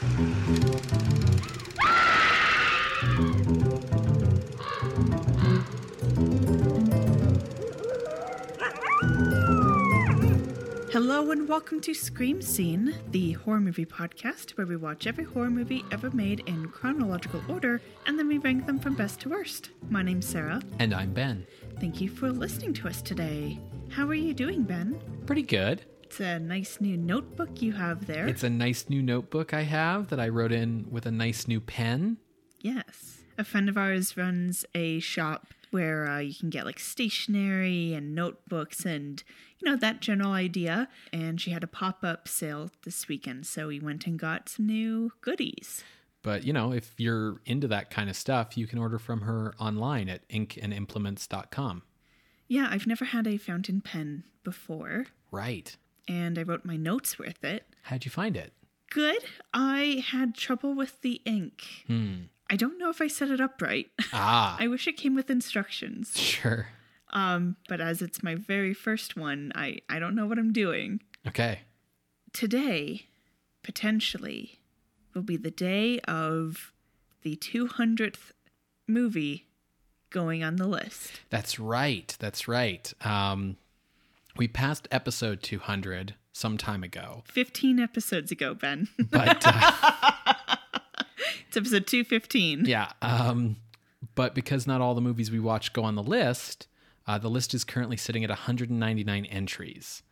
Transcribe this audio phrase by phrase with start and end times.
[0.00, 0.12] Hello
[11.32, 15.84] and welcome to Scream Scene, the horror movie podcast where we watch every horror movie
[15.90, 19.70] ever made in chronological order and then we rank them from best to worst.
[19.90, 20.62] My name's Sarah.
[20.78, 21.44] And I'm Ben.
[21.80, 23.58] Thank you for listening to us today.
[23.90, 25.00] How are you doing, Ben?
[25.26, 25.84] Pretty good.
[26.08, 28.26] It's a nice new notebook you have there.
[28.26, 31.60] It's a nice new notebook I have that I wrote in with a nice new
[31.60, 32.16] pen.
[32.60, 33.18] yes.
[33.36, 38.14] A friend of ours runs a shop where uh, you can get like stationery and
[38.14, 39.22] notebooks and
[39.60, 43.78] you know that general idea and she had a pop-up sale this weekend so we
[43.78, 45.84] went and got some new goodies
[46.22, 49.54] But, you know, if you're into that kind of stuff, you can order from her
[49.60, 51.82] online at inkandimplements.com.
[52.48, 55.76] Yeah, I've never had a fountain pen before, Right.
[56.08, 57.64] And I wrote my notes with it.
[57.82, 58.52] How'd you find it?
[58.90, 59.22] Good.
[59.52, 61.62] I had trouble with the ink.
[61.86, 62.14] Hmm.
[62.50, 63.86] I don't know if I set it up right.
[64.12, 66.18] Ah, I wish it came with instructions.
[66.18, 66.68] sure.
[67.12, 71.00] Um, but as it's my very first one, I, I don't know what I'm doing.
[71.26, 71.60] Okay.
[72.32, 73.06] Today,
[73.62, 74.60] potentially,
[75.14, 76.72] will be the day of
[77.22, 78.32] the 200th
[78.86, 79.46] movie
[80.10, 81.20] going on the list.
[81.30, 82.14] That's right.
[82.18, 82.92] That's right.
[83.02, 83.56] Um,
[84.38, 88.88] we passed episode 200 some time ago, 15 episodes ago, Ben.
[89.10, 89.72] but uh,
[91.48, 92.64] it's episode 215.
[92.64, 92.92] yeah.
[93.02, 93.56] Um,
[94.14, 96.68] but because not all the movies we watch go on the list,
[97.06, 100.02] uh, the list is currently sitting at 199 entries.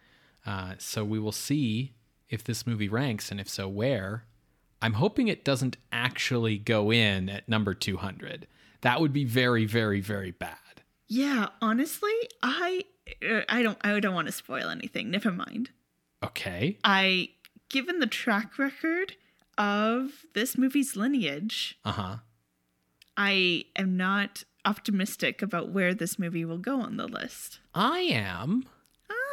[0.44, 1.94] Uh, so we will see
[2.28, 4.24] if this movie ranks, and if so, where.
[4.82, 8.46] I'm hoping it doesn't actually go in at number 200.
[8.82, 10.58] That would be very, very, very bad.
[11.08, 12.84] Yeah, honestly, I
[13.48, 15.10] I don't I don't want to spoil anything.
[15.10, 15.70] Never mind.
[16.24, 16.78] Okay.
[16.84, 17.30] I
[17.68, 19.14] given the track record
[19.58, 22.16] of this movie's lineage, Uh huh.
[23.16, 27.60] I am not optimistic about where this movie will go on the list.
[27.74, 28.64] I am.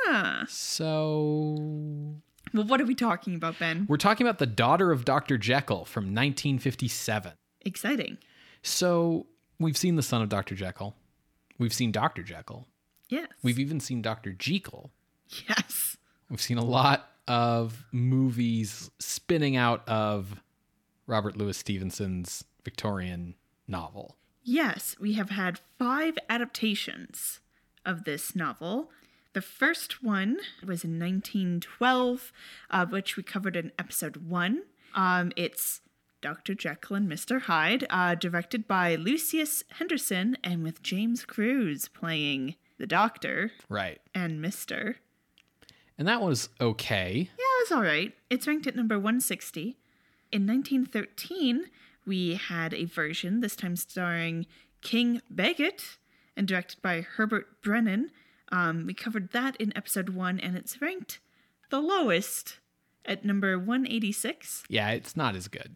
[0.07, 0.45] Ah.
[0.47, 2.15] So
[2.53, 3.85] Well, what are we talking about, Ben?
[3.89, 5.37] we're talking about the daughter of Dr.
[5.37, 7.33] Jekyll from 1957.
[7.61, 8.17] Exciting.
[8.61, 9.25] So
[9.59, 10.55] we've seen the son of Dr.
[10.55, 10.95] Jekyll.
[11.57, 12.23] We've seen Dr.
[12.23, 12.67] Jekyll.
[13.09, 13.27] Yes.
[13.41, 14.31] We've even seen Dr.
[14.33, 14.91] Jekyll.
[15.47, 15.97] yes.
[16.29, 20.41] We've seen a lot of movies spinning out of
[21.07, 23.35] Robert Louis Stevenson's Victorian
[23.67, 24.17] novel.
[24.43, 27.39] Yes, we have had five adaptations
[27.85, 28.89] of this novel.
[29.33, 32.31] The first one was in 1912,
[32.69, 34.63] uh, which we covered in episode one.
[34.93, 35.81] Um, it's
[36.21, 36.53] Dr.
[36.55, 37.41] Jekyll and Mr.
[37.41, 43.99] Hyde, uh, directed by Lucius Henderson, and with James Cruze playing the Doctor Right.
[44.13, 44.95] and Mr.
[45.97, 47.29] And that was okay.
[47.37, 48.13] Yeah, it was all right.
[48.29, 49.77] It's ranked at number 160.
[50.31, 51.65] In 1913,
[52.05, 54.47] we had a version, this time starring
[54.81, 55.97] King Baggot
[56.35, 58.05] and directed by Herbert Brenon.
[58.51, 61.19] Um, we covered that in episode one, and it's ranked
[61.69, 62.57] the lowest
[63.05, 64.63] at number 186.
[64.69, 65.75] Yeah, it's not as good.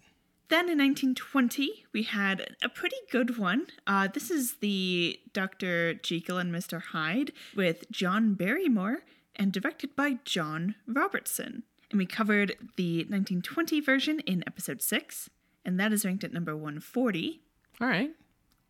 [0.49, 3.67] Then in 1920, we had a pretty good one.
[3.85, 5.95] Uh, this is the Dr.
[5.95, 6.81] Jekyll and Mr.
[6.81, 9.03] Hyde with John Barrymore
[9.35, 11.63] and directed by John Robertson.
[11.91, 15.29] And we covered the 1920 version in episode 6,
[15.65, 17.41] and that is ranked at number 140.
[17.81, 18.11] All right.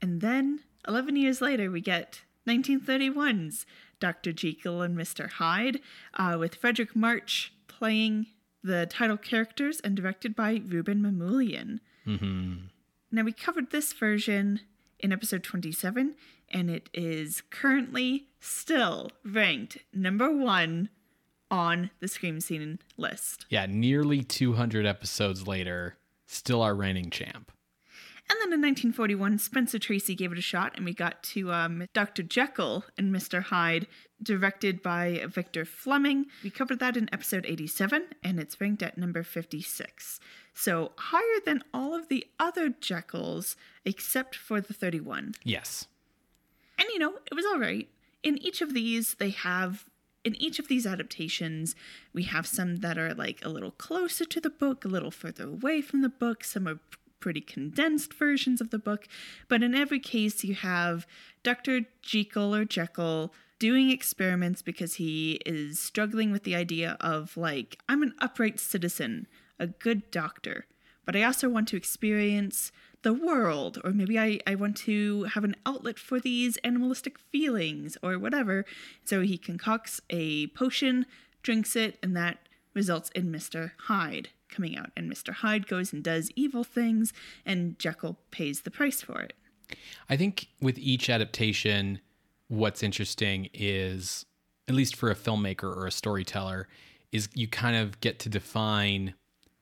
[0.01, 3.65] And then 11 years later, we get 1931's
[3.99, 4.31] Dr.
[4.31, 5.29] Jekyll and Mr.
[5.31, 5.79] Hyde
[6.15, 8.27] uh, with Fredric March playing
[8.63, 11.79] the title characters and directed by Rouben Mamoulian.
[12.05, 12.55] Mm-hmm.
[13.11, 14.61] Now, we covered this version
[14.99, 16.15] in episode 27,
[16.49, 20.89] and it is currently still ranked number one
[21.49, 23.45] on the Scream Scene list.
[23.49, 27.51] Yeah, nearly 200 episodes later, still our reigning champ.
[28.29, 31.87] And then in 1941, Spencer Tracy gave it a shot, and we got to um,
[31.93, 32.23] Dr.
[32.23, 33.41] Jekyll and Mr.
[33.41, 33.87] Hyde,
[34.21, 36.25] directed by Victor Fleming.
[36.43, 40.19] We covered that in episode 87, and it's ranked at number 56.
[40.53, 45.35] So higher than all of the other Jekylls, except for the 31.
[45.43, 45.87] Yes.
[46.77, 47.87] And you know, it was all right.
[48.23, 49.85] In each of these, they have.
[50.23, 51.73] In each of these adaptations,
[52.11, 55.45] we have some that are like a little closer to the book, a little further
[55.45, 56.43] away from the book.
[56.43, 56.79] Some are
[57.19, 59.07] pretty condensed versions of the book.
[59.47, 61.07] But in every case, you have
[61.43, 61.81] Dr.
[62.01, 68.03] Jekyll or Jekyll doing experiments because he is struggling with the idea of, like, I'm
[68.03, 69.27] an upright citizen,
[69.59, 70.65] a good doctor,
[71.05, 72.71] but I also want to experience
[73.03, 77.97] the world, or maybe I, I want to have an outlet for these animalistic feelings,
[78.03, 78.65] or whatever.
[79.05, 81.05] So he concocts a potion,
[81.41, 82.39] drinks it, and that
[82.73, 83.71] results in Mr.
[83.83, 84.29] Hyde.
[84.49, 84.91] Coming out.
[84.95, 85.33] And Mr.
[85.33, 87.13] Hyde goes and does evil things,
[87.45, 89.33] and Jekyll pays the price for it.
[90.09, 91.99] I think with each adaptation,
[92.47, 94.25] what's interesting is,
[94.67, 96.67] at least for a filmmaker or a storyteller,
[97.11, 99.13] is you kind of get to define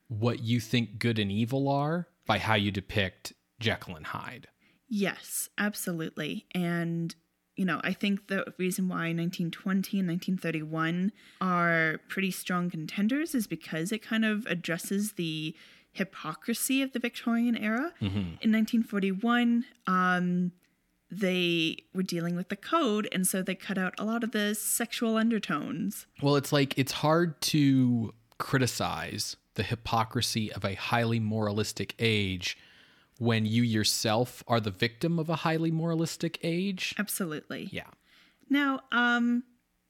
[0.07, 4.47] what you think good and evil are by how you depict Jekyll and Hyde.
[4.87, 6.45] Yes, absolutely.
[6.53, 7.15] And,
[7.55, 13.47] you know, I think the reason why 1920 and 1931 are pretty strong contenders is
[13.47, 15.55] because it kind of addresses the
[15.91, 17.93] hypocrisy of the Victorian era.
[18.41, 20.51] In 1941, um,
[21.09, 24.53] they were dealing with the code, and so they cut out a lot of the
[24.55, 26.05] sexual undertones.
[26.21, 32.57] Well, it's like it's hard to criticize the hypocrisy of a highly moralistic age
[33.19, 36.93] when you yourself are the victim of a highly moralistic age.
[36.97, 37.69] Absolutely.
[37.71, 37.87] Yeah.
[38.49, 39.43] Now, um,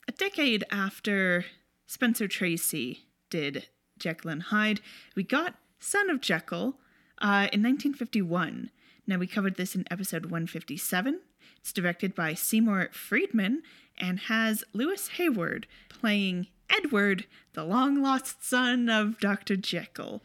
[0.08, 1.46] a decade after
[1.88, 3.68] Spencer Tracy did
[3.98, 4.82] Jekyll and Hyde,
[5.16, 6.78] we got Son of Jekyll
[7.20, 8.70] uh, in 1951.
[9.08, 11.20] Now, we covered this in episode 157.
[11.60, 13.64] It's directed by Seymour Friedman
[13.98, 19.56] and has Louis Hayward playing Edward, the long lost son of Dr.
[19.56, 20.24] Jekyll.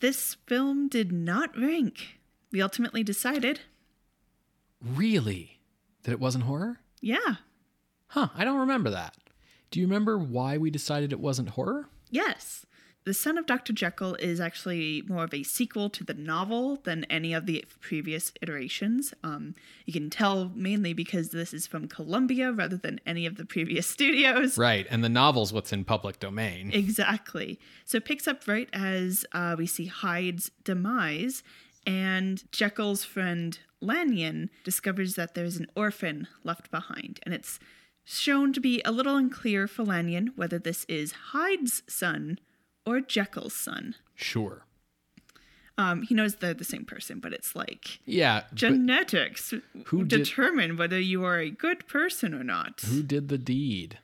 [0.00, 2.17] This film did not rank.
[2.52, 3.60] We ultimately decided,
[4.82, 5.60] Really?
[6.04, 6.80] That it wasn't horror?
[7.00, 7.36] yeah,
[8.12, 9.14] Huh, I don't remember that.
[9.70, 11.90] Do you remember why we decided it wasn't horror?
[12.10, 12.64] Yes.
[13.04, 13.74] The Son of Dr.
[13.74, 18.32] Jekyll is actually more of a sequel to the novel than any of the previous
[18.40, 19.12] iterations.
[19.22, 19.54] Um,
[19.84, 23.86] you can tell mainly because this is from Columbia rather than any of the previous
[23.94, 24.56] studios.
[24.56, 26.70] Right, and the novel's what's in public domain.
[26.72, 27.58] Exactly.
[27.84, 31.42] So it picks up right as uh, we see Hyde's demise,
[31.88, 37.58] and Jekyll's friend Lanyon discovers that there's an orphan left behind, and it's
[38.04, 42.38] shown to be a little unclear for Lanyon whether this is Hyde's son
[42.84, 43.94] or Jekyll's son.
[44.14, 44.64] Sure.
[45.76, 48.44] Um, he knows they're the same person, but it's like Yeah.
[48.52, 49.54] genetics
[49.86, 52.80] who did- determine whether you are a good person or not.
[52.82, 53.98] who did the deed?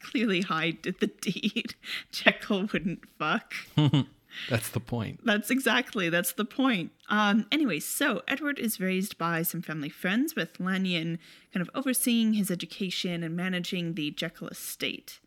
[0.00, 1.74] Clearly, Hyde did the deed.
[2.12, 3.54] Jekyll wouldn't fuck.
[4.48, 5.20] That's the point.
[5.24, 6.92] That's exactly that's the point.
[7.08, 11.18] Um, anyway, so Edward is raised by some family friends, with Lanyon
[11.52, 15.20] kind of overseeing his education and managing the Jekyll estate.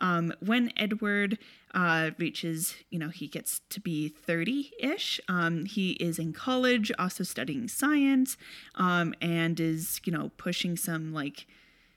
[0.00, 1.38] Um, when Edward
[1.74, 6.92] uh, reaches, you know, he gets to be 30 ish, um, he is in college,
[6.98, 8.36] also studying science,
[8.76, 11.46] um, and is, you know, pushing some like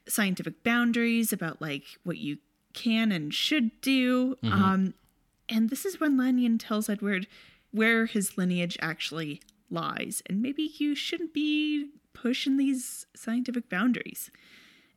[0.07, 2.37] scientific boundaries about like what you
[2.73, 4.35] can and should do.
[4.43, 4.93] Um,
[5.51, 7.27] and this is when Lanyon tells Edward
[7.71, 14.31] where his lineage actually lies, and maybe you shouldn't be pushing these scientific boundaries.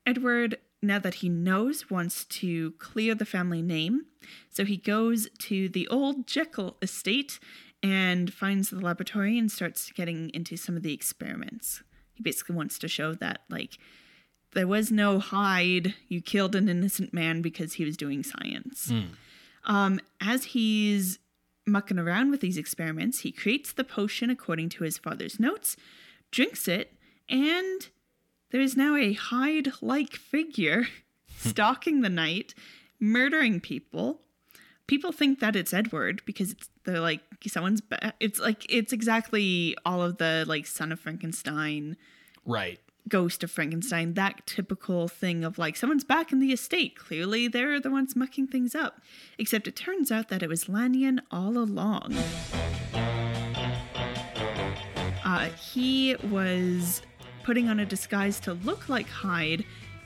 [0.07, 4.07] Edward, now that he knows, wants to clear the family name,
[4.51, 7.39] so he goes to the old Jekyll estate
[7.83, 11.83] and finds the laboratory and starts getting into some of the experiments.
[12.15, 13.79] He basically wants to show that, like,
[14.53, 15.95] there was no Hyde.
[16.09, 18.89] You killed an innocent man because he was doing science.
[18.89, 19.15] Hmm.
[19.65, 21.19] Um, as he's
[21.67, 25.77] mucking around with these experiments, he creates the potion according to his father's notes,
[26.31, 26.93] drinks it,
[27.29, 27.89] and
[28.51, 30.87] there is now a Hyde like figure
[31.37, 32.55] stalking the night,
[33.01, 34.21] murdering people.
[34.87, 37.81] People think that it's Edward because it's they're like someone's.
[37.81, 41.97] Ba- it's like it's exactly all of the like Son of Frankenstein
[42.47, 42.79] Right.
[43.09, 46.97] Ghost of Frankenstein, that typical thing of like someone's back in the estate.
[46.97, 49.01] Clearly, they're the ones mucking things up.
[49.39, 52.17] Except it turns out that it was Lanyon all along.
[55.25, 57.03] Uh, he was
[57.43, 59.65] putting on a disguise to look like Hyde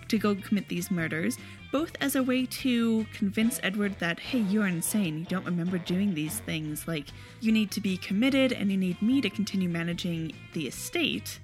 [0.09, 1.37] to go commit these murders,
[1.71, 5.19] both as a way to convince Edward that, hey, you're insane.
[5.19, 6.89] You don't remember doing these things.
[6.89, 7.09] Like,
[7.41, 11.39] you need to be committed and you need me to continue managing the estate.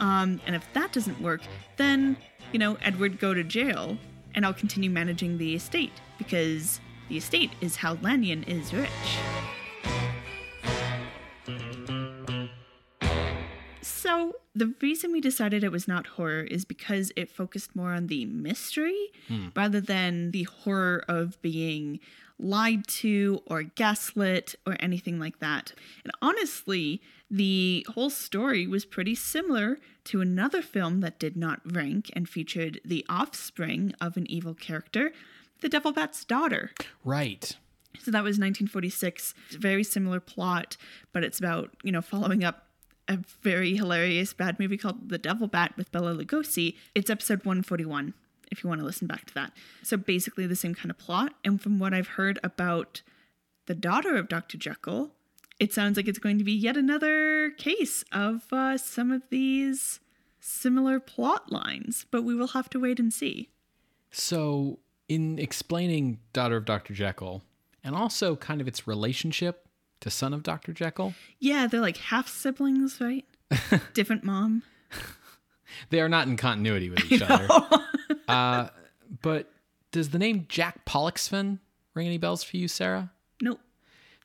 [0.00, 1.42] Um, and if that doesn't work,
[1.76, 2.16] then,
[2.52, 3.96] you know, Edward go to jail
[4.34, 8.88] and I'll continue managing the estate because the estate is how Lanyon is rich.
[13.82, 18.08] So, the reason we decided it was not horror is because it focused more on
[18.08, 19.12] the mystery
[19.54, 22.00] rather than the horror of being
[22.42, 25.72] lied to or gaslit or anything like that.
[26.04, 32.10] And honestly, the whole story was pretty similar to another film that did not rank
[32.14, 35.12] and featured the offspring of an evil character,
[35.60, 36.72] The Devil Bat's Daughter.
[37.04, 37.56] Right.
[37.98, 39.34] So that was 1946.
[39.46, 40.76] It's a very similar plot,
[41.12, 42.66] but it's about, you know, following up
[43.08, 46.76] a very hilarious bad movie called The Devil Bat with Bela Lugosi.
[46.94, 48.14] It's episode 141
[48.50, 49.52] if you want to listen back to that.
[49.82, 51.34] So basically the same kind of plot.
[51.44, 53.02] And from what I've heard about
[53.66, 54.58] the daughter of Dr.
[54.58, 55.12] Jekyll,
[55.58, 60.00] it sounds like it's going to be yet another case of uh, some of these
[60.40, 63.50] similar plot lines, but we will have to wait and see.
[64.10, 64.78] So,
[65.08, 66.94] in explaining Daughter of Dr.
[66.94, 67.42] Jekyll,
[67.84, 69.68] and also kind of its relationship
[70.00, 70.72] to Son of Dr.
[70.72, 73.26] Jekyll, Yeah, they're like half siblings, right?
[73.94, 74.62] Different mom.
[75.90, 77.48] They are not in continuity with each other.
[78.28, 78.68] uh,
[79.22, 79.50] but
[79.92, 81.58] does the name Jack Pollexfen
[81.94, 83.10] ring any bells for you, Sarah?
[83.42, 83.60] Nope.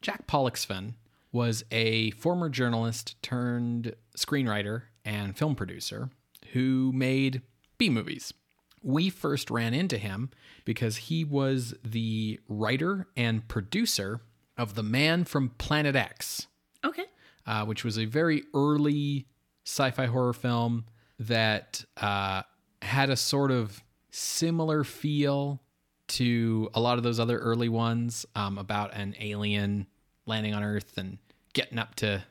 [0.01, 0.93] Jack Pollexfen
[1.31, 6.09] was a former journalist turned screenwriter and film producer
[6.53, 7.41] who made
[7.77, 8.33] B movies.
[8.81, 10.29] We first ran into him
[10.63, 14.21] because he was the writer and producer
[14.57, 16.47] of The Man from Planet X,
[16.85, 17.05] Okay.
[17.47, 19.25] uh, which was a very early
[19.65, 20.85] sci fi horror film
[21.19, 22.43] that uh,
[22.81, 25.61] had a sort of similar feel
[26.07, 29.87] to a lot of those other early ones um, about an alien
[30.25, 31.17] landing on Earth and
[31.53, 32.23] getting up to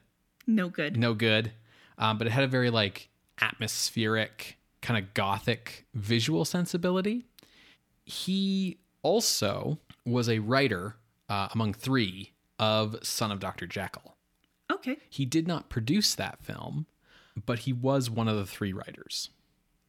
[0.46, 0.96] No good.
[0.96, 1.52] no good.
[1.98, 3.08] Um, but it had a very like
[3.40, 7.24] atmospheric, kind of gothic visual sensibility.
[8.04, 10.96] He also was a writer
[11.28, 13.66] uh, among three of Son of Dr.
[13.66, 14.16] Jekyll.
[14.70, 14.98] Okay.
[15.08, 16.86] He did not produce that film,
[17.46, 19.30] but he was one of the three writers.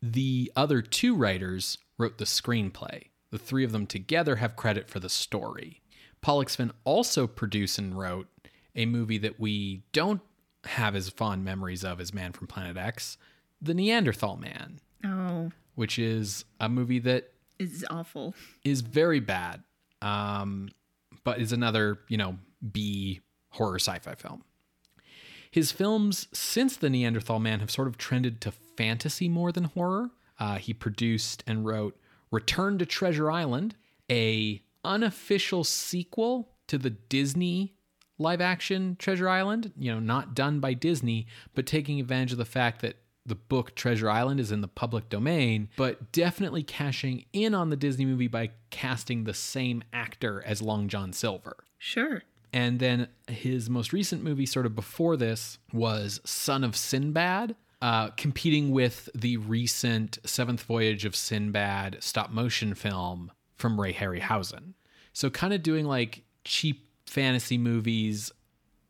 [0.01, 3.05] The other two writers wrote the screenplay.
[3.31, 5.81] The three of them together have credit for the story.
[6.23, 8.27] Pollexfen also produced and wrote
[8.75, 10.21] a movie that we don't
[10.65, 13.17] have as fond memories of as Man from Planet X,
[13.61, 18.33] The Neanderthal Man, Oh, which is a movie that is awful.
[18.63, 19.61] is very bad,
[20.01, 20.69] um,
[21.23, 22.37] but is another, you know,
[22.71, 24.43] B horror sci fi film.
[25.55, 30.09] His films since The Neanderthal Man have sort of trended to fantasy more than horror.
[30.37, 31.97] Uh, he produced and wrote
[32.29, 33.73] Return to Treasure Island,
[34.11, 37.73] a unofficial sequel to the Disney
[38.17, 42.43] live action Treasure Island, you know, not done by Disney, but taking advantage of the
[42.43, 47.55] fact that the book Treasure Island is in the public domain, but definitely cashing in
[47.55, 51.63] on the Disney movie by casting the same actor as Long John Silver.
[51.77, 52.23] Sure.
[52.53, 58.09] And then his most recent movie, sort of before this, was Son of Sinbad, uh,
[58.11, 64.73] competing with the recent Seventh Voyage of Sinbad stop motion film from Ray Harryhausen.
[65.13, 68.31] So, kind of doing like cheap fantasy movies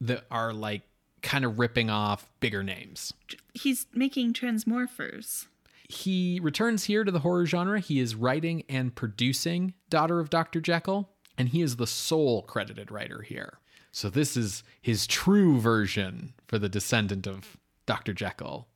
[0.01, 0.81] that are like
[1.21, 3.13] kind of ripping off bigger names.
[3.53, 5.47] He's making Transmorphers.
[5.89, 7.79] He returns here to the horror genre.
[7.79, 10.61] He is writing and producing Daughter of Dr.
[10.61, 13.59] Jekyll, and he is the sole credited writer here.
[13.91, 18.13] So this is his true version for the descendant of Dr.
[18.13, 18.67] Jekyll.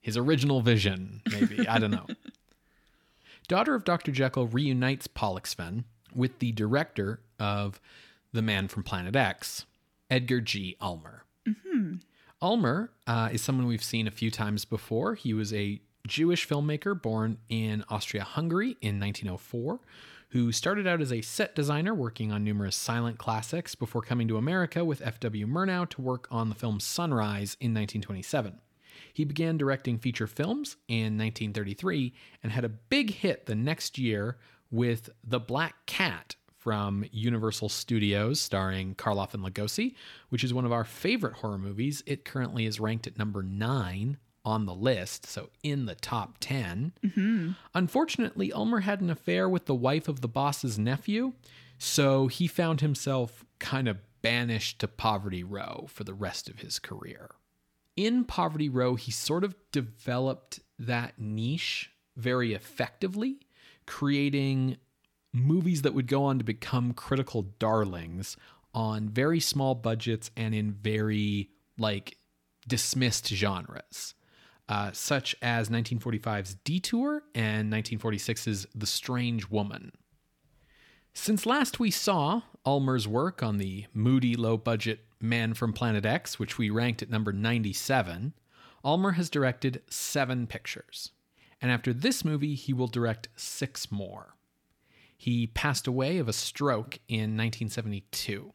[0.00, 1.66] His original vision, maybe.
[1.66, 2.06] I don't know.
[3.48, 4.12] Daughter of Dr.
[4.12, 7.80] Jekyll reunites Pollexfen with the director of
[8.32, 9.66] The Man from Planet X,
[10.10, 10.76] Edgar G.
[10.80, 11.24] Ulmer.
[12.42, 15.14] Ulmer uh, is someone we've seen a few times before.
[15.14, 19.80] He was a Jewish filmmaker born in Austria Hungary in 1904,
[20.36, 24.36] who started out as a set designer working on numerous silent classics before coming to
[24.36, 25.46] America with F.W.
[25.46, 28.60] Murnau to work on the film Sunrise in 1927.
[29.14, 32.12] He began directing feature films in 1933
[32.42, 34.36] and had a big hit the next year
[34.70, 39.94] with The Black Cat from Universal Studios, starring Karloff and Lugosi,
[40.28, 42.02] which is one of our favorite horror movies.
[42.04, 46.92] It currently is ranked at number nine on the list, so in the top 10.
[47.04, 47.50] Mm-hmm.
[47.74, 51.32] Unfortunately, Ulmer had an affair with the wife of the boss's nephew,
[51.78, 56.78] so he found himself kind of banished to Poverty Row for the rest of his
[56.78, 57.32] career.
[57.96, 63.40] In Poverty Row, he sort of developed that niche very effectively,
[63.84, 64.76] creating
[65.32, 68.36] movies that would go on to become critical darlings
[68.72, 72.18] on very small budgets and in very like
[72.68, 74.14] dismissed genres,
[74.68, 79.92] uh, such as 1945's Detour and 1946's The Strange Woman.
[81.14, 86.38] Since last we saw Ulmer's work on the moody, low budget Man from Planet X,
[86.38, 88.34] which we ranked at number 97,
[88.84, 91.12] Ulmer has directed seven pictures.
[91.60, 94.36] And after this movie, he will direct six more.
[95.16, 98.52] He passed away of a stroke in 1972.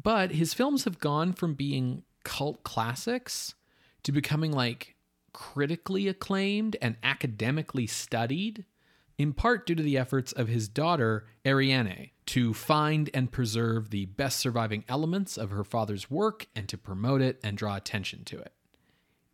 [0.00, 3.54] But his films have gone from being cult classics
[4.02, 4.95] to becoming like
[5.36, 8.64] critically acclaimed and academically studied,
[9.18, 14.06] in part due to the efforts of his daughter, Ariane, to find and preserve the
[14.06, 18.38] best surviving elements of her father's work and to promote it and draw attention to
[18.38, 18.54] it.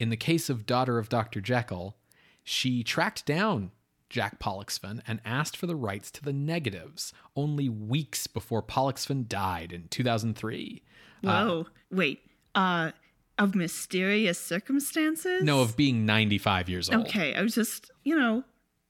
[0.01, 1.41] In the case of Daughter of Dr.
[1.41, 1.97] Jekyll,
[2.43, 3.71] she tracked down
[4.11, 9.71] Jack Pollexfen and asked for the rights to the negatives only weeks before Pollexfen died
[9.73, 10.83] in 2003.
[11.23, 11.69] Whoa.
[11.93, 12.23] Wait.
[12.57, 12.91] Uh,
[13.39, 15.43] of mysterious circumstances?
[15.43, 17.07] No, of being 95 years old.
[17.07, 18.45] Okay, I was just, you know,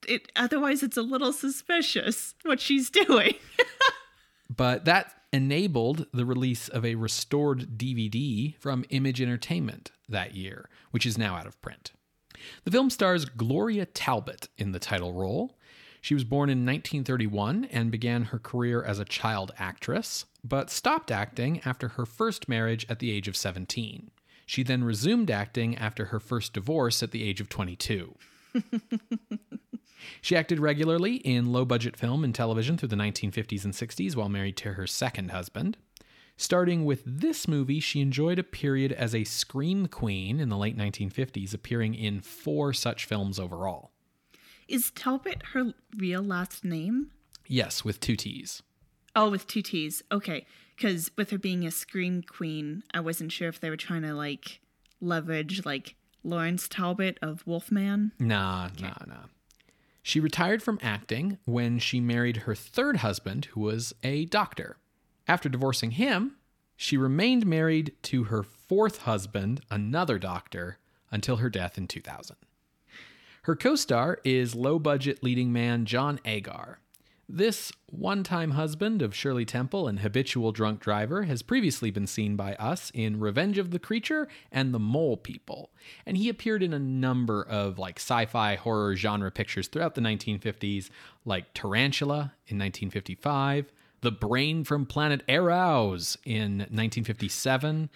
[0.07, 3.35] it otherwise it's a little suspicious what she's doing.
[4.55, 11.05] But that enabled the release of a restored DVD from Image Entertainment that year, which
[11.05, 11.91] is now out of print.
[12.63, 15.57] The film stars Gloria Talbott in the title role.
[16.01, 21.09] She was born in 1931 and began her career as a child actress, but stopped
[21.09, 24.11] acting after her first marriage at the age of 17.
[24.53, 28.13] She then resumed acting after her first divorce at the age of 22.
[30.21, 34.29] She acted regularly in low budget film and television through the 1950s and 60s while
[34.29, 35.77] married to her second husband.
[36.37, 40.77] Starting with this movie, she enjoyed a period as a scream queen in the late
[40.77, 43.91] 1950s, appearing in four such films overall.
[44.67, 47.09] Is Talbott her real last name?
[47.47, 48.61] Yes, with two T's.
[49.15, 50.03] Oh, with two T's.
[50.11, 50.45] Okay.
[50.75, 54.13] Because with her being a scream queen, I wasn't sure if they were trying to
[54.13, 54.61] like
[54.99, 58.11] leverage like Lawrence Talbot of Wolfman.
[58.19, 59.25] Nah, nah, nah.
[60.01, 64.77] She retired from acting when she married her third husband, who was a doctor.
[65.27, 66.35] After divorcing him,
[66.75, 70.77] she remained married to her fourth husband, another doctor,
[71.09, 72.35] until her death in 2000.
[73.43, 76.79] Her co star is low budget leading man John Agar.
[77.35, 82.35] This one time husband of Shirley Temple and habitual drunk driver has previously been seen
[82.35, 85.71] by us in Revenge of the Creature and The Mole People,
[86.05, 90.91] and he appeared in a number of like sci-fi horror genre pictures throughout the 1950s,
[91.25, 97.89] like Tarantula in 1955, The Brain from Planet Arous in 1957,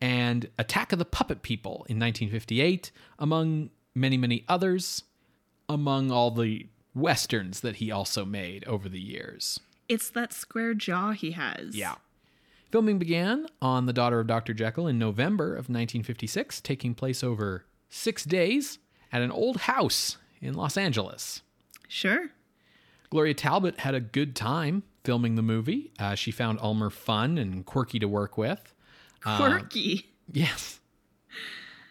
[0.00, 5.04] and Attack of the Puppet People in 1958, among many, many others,
[5.68, 6.68] among all the
[6.98, 9.60] westerns that he also made over the years.
[9.88, 11.74] It's that square jaw he has.
[11.76, 11.94] Yeah.
[12.70, 14.52] Filming began on The Daughter of Dr.
[14.52, 18.78] Jekyll in November of 1956, taking place over six days
[19.10, 21.40] at an old house in Los Angeles.
[21.88, 22.28] Sure.
[23.10, 25.92] Gloria Talbott had a good time filming the movie.
[25.98, 28.74] Uh, she found Ulmer fun and quirky to work with.
[29.22, 30.04] Quirky.
[30.04, 30.80] Uh, yes.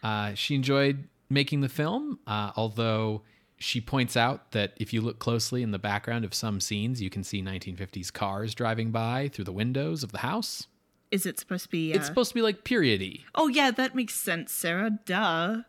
[0.04, 3.24] Uh, she enjoyed making the film, uh, although
[3.58, 7.10] she points out that if you look closely in the background of some scenes, you
[7.10, 10.68] can see 1950s cars driving by through the windows of the house.
[11.10, 11.92] Is it supposed to be?
[11.94, 13.26] It's supposed to be like periody.
[13.34, 14.92] Oh yeah, that makes sense, Sarah.
[15.06, 15.62] Duh.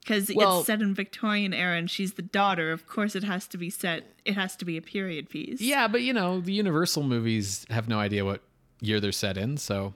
[0.00, 2.70] Because Well- it's set in Victorian era and she's the daughter.
[2.70, 4.14] Of course, it has to be set.
[4.24, 5.60] It has to be a period piece.
[5.60, 8.42] Yeah, but you know, the Universal movies have no idea what
[8.80, 9.94] year they're set in, so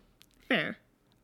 [0.48, 0.76] Fair.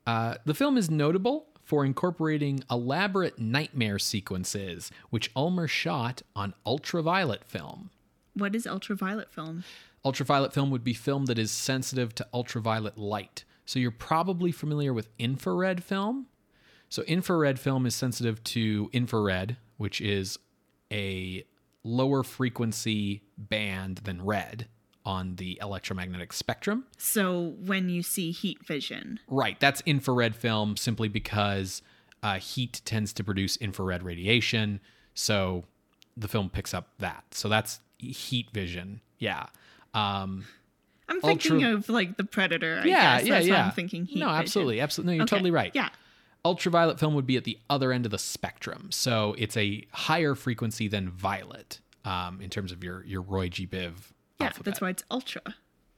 [0.06, 7.44] Uh, the film is notable for incorporating elaborate nightmare sequences, which Ulmer shot on ultraviolet
[7.44, 7.90] film.
[8.34, 9.64] What is ultraviolet film?
[10.04, 13.44] Ultraviolet film would be film that is sensitive to ultraviolet light.
[13.64, 16.26] So you're probably familiar with infrared film.
[16.88, 20.38] So infrared film is sensitive to infrared, which is
[20.92, 21.44] a
[21.82, 24.68] lower frequency band than red
[25.06, 26.84] on the electromagnetic spectrum.
[26.98, 29.58] So when you see heat vision, Right.
[29.60, 31.80] That's infrared film simply because
[32.22, 34.80] uh, heat tends to produce infrared radiation.
[35.14, 35.64] So
[36.16, 37.24] the film picks up that.
[37.30, 39.00] So that's heat vision.
[39.18, 39.46] Yeah.
[39.94, 40.44] Um,
[41.08, 42.80] I'm thinking Ultra- of like the Predator.
[42.82, 43.18] I yeah.
[43.18, 43.26] guess.
[43.28, 43.34] yeah.
[43.34, 43.64] That's yeah.
[43.66, 44.18] I'm thinking heat.
[44.18, 44.40] No, vision.
[44.40, 44.80] absolutely.
[44.80, 45.12] Absolutely.
[45.12, 45.70] No, you're Okay, totally right.
[45.72, 45.88] Yeah.
[46.44, 48.88] Ultraviolet film would be at the other end of the spectrum.
[48.90, 53.66] So it's a higher frequency than violet um, in terms of your, your Roy G.
[53.66, 53.94] Biv.
[54.40, 54.46] Yeah.
[54.46, 54.64] alphabet.
[54.64, 55.42] That's why it's ultra.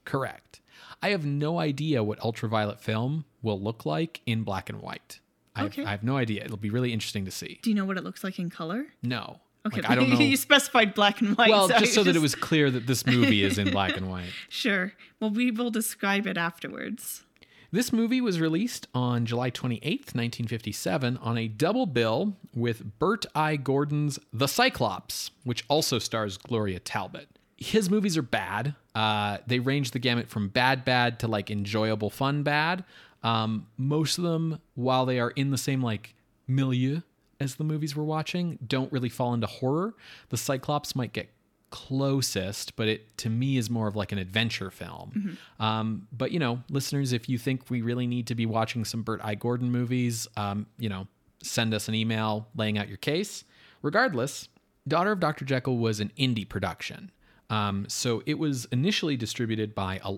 [0.05, 0.61] Correct.
[1.03, 5.21] I have no idea what ultraviolet film will look like in black and white.
[5.55, 5.85] I, have, Okay.
[5.85, 6.45] I have no idea.
[6.45, 7.59] It'll be really interesting to see.
[7.63, 8.87] Do you know what it looks like in color?
[9.03, 9.41] No.
[9.67, 9.81] Okay.
[9.83, 10.19] Like, I don't know.
[10.21, 11.51] you specified black and white.
[11.51, 13.97] well, so just so I that it was clear that this movie is in black
[13.97, 14.31] and white.
[14.49, 14.93] Sure.
[15.21, 17.25] Well, we will describe it afterwards.
[17.71, 23.57] This movie was released on July 28th, 1957, on a double bill with Bert I.
[23.57, 27.29] Gordon's The Cyclops, which also stars Gloria Talbott.
[27.59, 28.75] His movies are bad.
[28.95, 32.85] Uh, they range the gamut from bad, bad to like enjoyable, fun, bad.
[33.23, 36.15] Um, most of them, while they are in the same like
[36.47, 37.01] milieu
[37.41, 39.95] as the movies we're watching, don't really fall into horror.
[40.31, 41.29] The Cyclops might get
[41.71, 45.37] closest, but it to me is more of like an adventure film.
[45.61, 49.03] Um, but you know, listeners, if you think we really need to be watching some
[49.03, 49.35] Bert I.
[49.35, 51.07] Gordon movies, um, you know,
[51.43, 53.45] send us an email laying out your case.
[53.83, 54.49] Regardless,
[54.89, 55.45] Daughter of Dr.
[55.45, 57.11] Jekyll was an indie production.
[57.51, 60.17] Um, so it was initially distributed by a,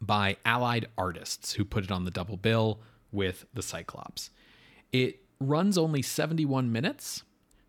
[0.00, 2.80] by Allied Artists, who put it on the double bill
[3.12, 4.30] with the Cyclops.
[4.92, 7.22] It runs only 71 minutes,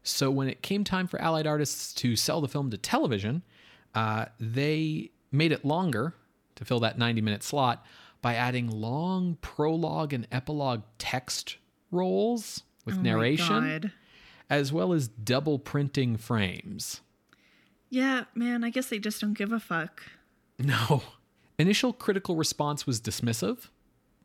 [0.04, 3.41] So when it came time for Allied artists to sell the film to television,
[3.95, 6.13] uh, they made it longer
[6.56, 7.86] to fill that 90 minute slot
[8.21, 11.58] by adding long prologue and epilogue text
[11.91, 13.63] rolls with Oh narration,
[14.49, 17.02] as well as double printing frames.
[17.93, 20.01] Yeah, man, I guess they just don't give a fuck.
[20.58, 21.03] No.
[21.60, 23.67] Initial critical response was dismissive.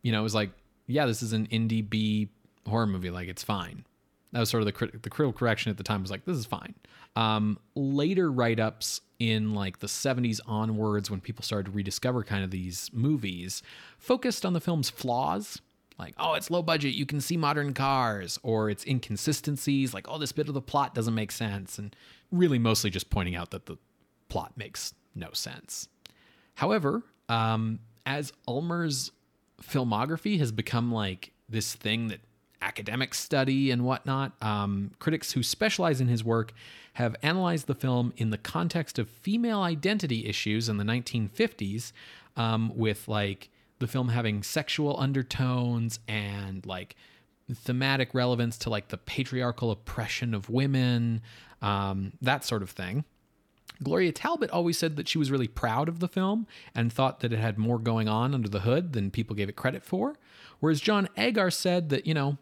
[0.01, 0.53] You know, it was like,
[0.87, 2.31] yeah, this is an indie B
[2.67, 3.11] horror movie.
[3.11, 3.85] Like, it's fine.
[4.33, 6.39] That was sort of the, crit- the critical correction at the time was like, this
[6.39, 6.77] is fine.
[7.15, 12.43] Um, later write ups in like the 70s onwards, when people started to rediscover kind
[12.43, 13.63] of these movies,
[13.99, 15.61] focused on the film's flaws.
[15.99, 16.95] Like, oh, it's low budget.
[16.95, 19.93] You can see modern cars, or its inconsistencies.
[19.93, 21.77] Like, oh, this bit of the plot doesn't make sense.
[21.77, 21.95] And
[22.31, 23.77] really mostly just pointing out that the
[24.29, 25.89] plot makes no sense.
[26.55, 29.13] However, um, as Ulmer's
[29.63, 32.21] filmography has become like this thing that
[32.61, 36.53] academics study and whatnot, um, critics who specialize in his work
[36.95, 41.93] have analyzed the film in the context of female identity issues in the 1950s,
[42.37, 46.97] um, with like the film having sexual undertones and like
[47.55, 51.23] thematic relevance to like the patriarchal oppression of women,
[51.63, 53.05] um, that sort of thing.
[53.83, 57.33] Gloria Talbott always said that she was really proud of the film and thought that
[57.33, 60.17] it had more going on under the hood than people gave it credit for.
[60.61, 62.39] Whereas John Agar said that, you know,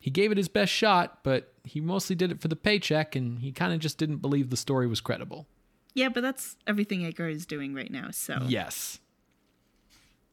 [0.00, 3.38] he gave it his best shot, but he mostly did it for the paycheck and
[3.38, 5.46] he kind of just didn't believe the story was credible.
[5.94, 8.40] Yeah, but that's everything Agar is doing right now, so.
[8.46, 9.00] Yes.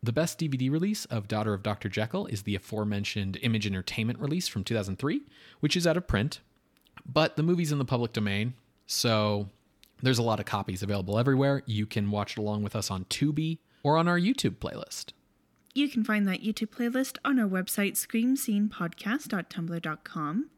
[0.03, 1.88] The best DVD release of Daughter of Dr.
[1.88, 5.21] Jekyll is the aforementioned Image Entertainment release from 2003,
[5.62, 6.41] which is out of print,
[7.06, 8.53] but the movie's in the public domain,
[8.86, 9.49] so
[10.01, 11.63] there's a lot of copies available everywhere.
[11.65, 15.13] You can watch it along with us on Tubi or on our YouTube playlist.
[15.73, 20.49] You can find that YouTube playlist on our website, screamscenepodcast.tumblr.com.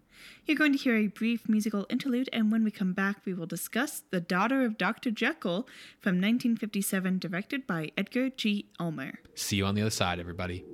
[0.46, 3.46] You're going to hear a brief musical interlude, and when we come back, we will
[3.46, 5.12] discuss The Daughter of Dr.
[5.12, 5.68] Jekyll
[6.00, 8.66] from 1957, directed by Edgar G.
[8.80, 9.20] Ulmer.
[9.36, 10.66] See you on the other side, everybody.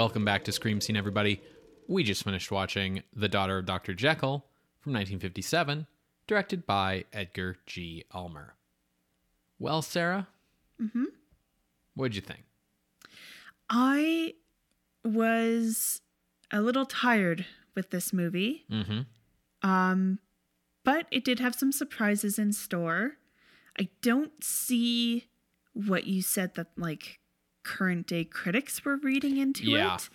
[0.00, 1.42] Welcome back to Scream Scene, everybody.
[1.86, 3.92] We just finished watching The Daughter of Dr.
[3.92, 4.46] Jekyll
[4.78, 5.86] from 1957,
[6.26, 8.04] directed by Edgar G.
[8.14, 8.54] Ulmer.
[9.58, 10.26] Well, Sarah?
[10.80, 11.04] Mm-hmm.
[11.96, 12.44] What'd you think?
[13.68, 14.32] I
[15.04, 16.00] was
[16.50, 18.64] a little tired with this movie.
[18.72, 19.00] Mm-hmm.
[19.68, 20.18] Um,
[20.82, 23.18] but it did have some surprises in store.
[23.78, 25.26] I don't see
[25.74, 27.19] what you said that like
[27.76, 29.94] current day critics were reading into Yeah.
[29.96, 30.08] it.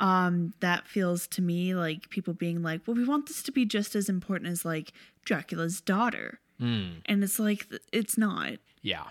[0.00, 3.64] Um, that feels to me like people being like, well, we want this to be
[3.64, 4.92] just as important as like
[5.24, 6.38] Dracula's daughter.
[6.60, 8.58] Mm, And it's like, it's not.
[8.82, 9.04] yeah.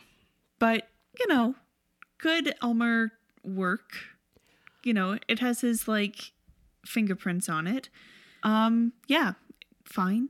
[0.60, 0.88] But,
[1.19, 1.55] you know,
[2.19, 3.12] good Ulmer
[3.43, 3.91] work.
[4.83, 6.31] You know, it has his like
[6.86, 7.89] fingerprints on it.
[8.43, 9.33] Um, yeah,
[9.86, 10.29] fine.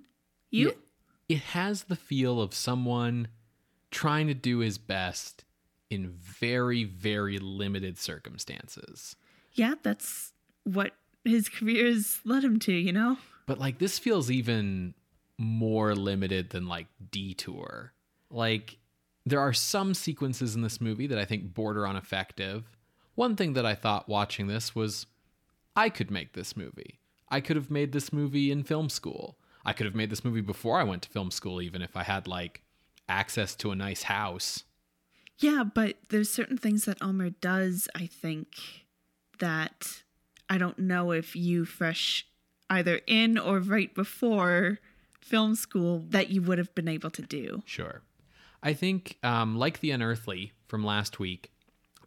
[0.49, 0.69] You?
[0.69, 0.77] It,
[1.29, 3.27] it has the feel of someone
[3.91, 5.43] trying to do his best
[5.89, 9.15] in very, very limited circumstances.
[9.53, 13.17] Yeah, that's what his career has led him to, you know?
[13.45, 14.93] But like this feels even
[15.37, 17.93] more limited than like Detour.
[18.29, 18.77] Like
[19.25, 22.77] there are some sequences in this movie that I think border on effective.
[23.15, 25.05] One thing that I thought watching this was
[25.75, 26.99] I could make this movie.
[27.29, 29.37] I could have made this movie in film school.
[29.65, 32.03] I could have made this movie before I went to film school even if I
[32.03, 32.61] had like
[33.09, 34.63] access to a nice house.
[35.39, 38.47] Yeah, but there's certain things that Ulmer does, I think,
[39.39, 40.03] that
[40.49, 42.25] I don't know if you fresh
[42.69, 44.79] either in or right before
[45.21, 47.61] film school that you would have been able to do.
[47.65, 48.01] Sure.
[48.63, 51.51] I think, um, like The Unearthly from last week,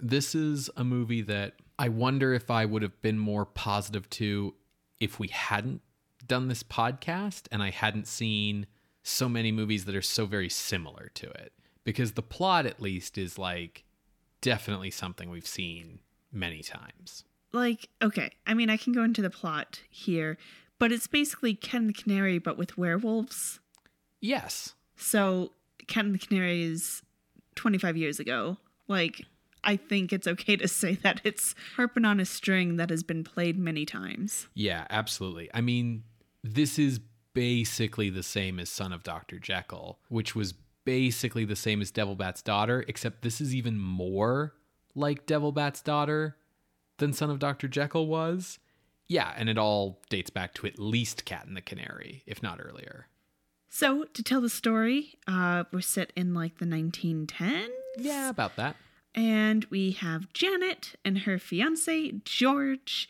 [0.00, 4.54] this is a movie that I wonder if I would have been more positive to
[4.98, 5.82] if we hadn't
[6.26, 8.66] done this podcast and I hadn't seen
[9.02, 11.52] so many movies that are so very similar to it.
[11.90, 13.82] Because the plot, at least, is like
[14.40, 15.98] definitely something we've seen
[16.30, 17.24] many times.
[17.50, 20.38] Like, okay, I mean, I can go into the plot here,
[20.78, 23.58] but it's basically Cat and the Canary, but with werewolves.
[24.20, 24.76] Yes.
[24.94, 25.50] So,
[25.88, 27.02] Cat and the Canary is
[27.56, 28.58] 25 years ago.
[28.86, 29.24] Like,
[29.64, 33.24] I think it's okay to say that it's harping on a string that has been
[33.24, 34.46] played many times.
[34.54, 35.50] Yeah, absolutely.
[35.52, 36.04] I mean,
[36.44, 37.00] this is
[37.34, 39.40] basically the same as Son of Dr.
[39.40, 44.54] Jekyll, which was basically the same as Devil Bat's daughter, except this is even more
[44.94, 46.36] like Devil Bat's daughter
[46.98, 47.68] than Son of Dr.
[47.68, 48.58] Jekyll was.
[49.08, 52.60] Yeah, and it all dates back to at least Cat and the Canary, if not
[52.62, 53.08] earlier.
[53.68, 57.68] So, to tell the story, uh, we're set in like the 1910s.
[57.96, 58.76] Yeah, about that.
[59.14, 63.08] And we have Janet and her fiance, George,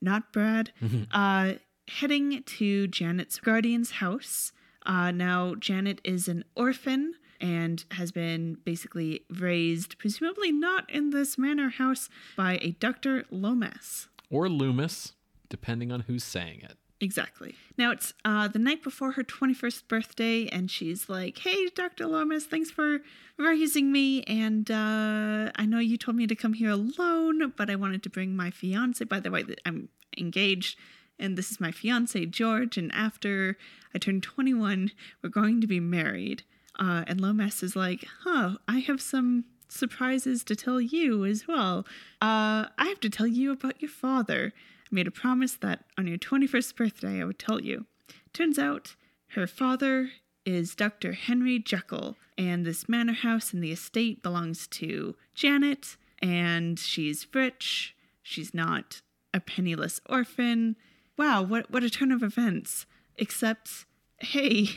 [0.00, 0.72] not Brad,
[1.10, 1.54] uh,
[1.88, 4.52] heading to Janet's guardian's house.
[4.84, 11.36] Uh, now, Janet is an orphan and has been basically raised, presumably not in this
[11.36, 13.24] manor house, by a Dr.
[13.30, 14.08] Lomas.
[14.30, 15.14] Or Loomis,
[15.48, 16.78] depending on who's saying it.
[17.02, 17.56] Exactly.
[17.76, 22.06] Now it's uh, the night before her 21st birthday, and she's like, Hey, Dr.
[22.06, 23.00] Lomas, thanks for
[23.36, 24.22] raising me.
[24.22, 28.10] And uh, I know you told me to come here alone, but I wanted to
[28.10, 29.04] bring my fiance.
[29.04, 30.78] By the way, I'm engaged,
[31.22, 32.76] and this is my fiance, George.
[32.76, 33.56] And after
[33.94, 34.90] I turn 21,
[35.22, 36.42] we're going to be married.
[36.78, 41.86] Uh, and Lomas is like, Huh, I have some surprises to tell you as well.
[42.20, 44.52] Uh, I have to tell you about your father.
[44.54, 47.86] I made a promise that on your 21st birthday I would tell you.
[48.32, 48.96] Turns out
[49.28, 50.10] her father
[50.44, 51.12] is Dr.
[51.12, 57.94] Henry Jekyll, and this manor house and the estate belongs to Janet, and she's rich.
[58.22, 59.00] She's not
[59.32, 60.76] a penniless orphan.
[61.16, 62.86] Wow, what, what a turn of events.
[63.16, 63.86] Except,
[64.18, 64.68] hey,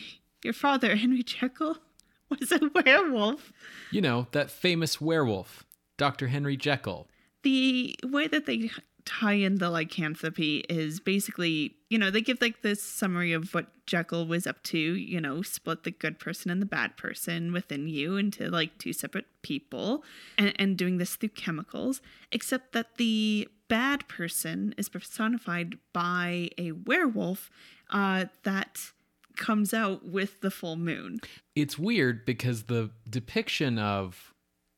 [0.44, 1.78] your father, Henry Jekyll,
[2.30, 3.52] was a werewolf.
[3.92, 5.66] You know, that famous werewolf,
[5.98, 6.28] Dr.
[6.28, 7.08] Henry Jekyll.
[7.44, 8.72] The way that they
[9.06, 13.68] tie in the lycanthropy is basically, you know, they give like this summary of what
[13.86, 17.88] Jekyll was up to, you know, split the good person and the bad person within
[17.88, 20.04] you into like two separate people
[20.38, 26.72] and, and doing this through chemicals, except that the bad person is personified by a
[26.72, 27.50] werewolf
[27.90, 28.92] uh, that
[29.36, 31.20] comes out with the full moon.
[31.56, 34.34] It's weird because the depiction of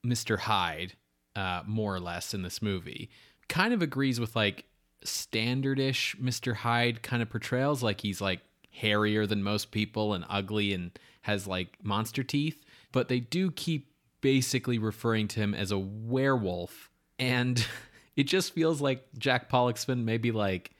[0.05, 0.39] Mr.
[0.39, 0.93] Hyde,
[1.35, 3.09] uh, more or less in this movie,
[3.47, 4.65] kind of agrees with like
[5.05, 6.55] standardish Mr.
[6.55, 7.83] Hyde kind of portrayals.
[7.83, 12.63] Like he's like hairier than most people and ugly and has like monster teeth.
[12.91, 16.89] But they do keep basically referring to him as a werewolf.
[17.19, 17.65] And
[18.17, 20.71] it just feels like Jack Pollexfen maybe like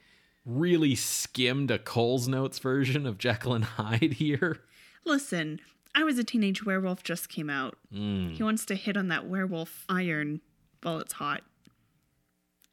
[0.46, 4.62] really skimmed a Coles Notes version of Jekyll and Hyde here.
[5.06, 5.62] Listen,
[5.96, 7.78] I was a teenage werewolf just came out.
[8.34, 10.42] He wants to hit on that werewolf iron
[10.82, 11.44] while it's hot.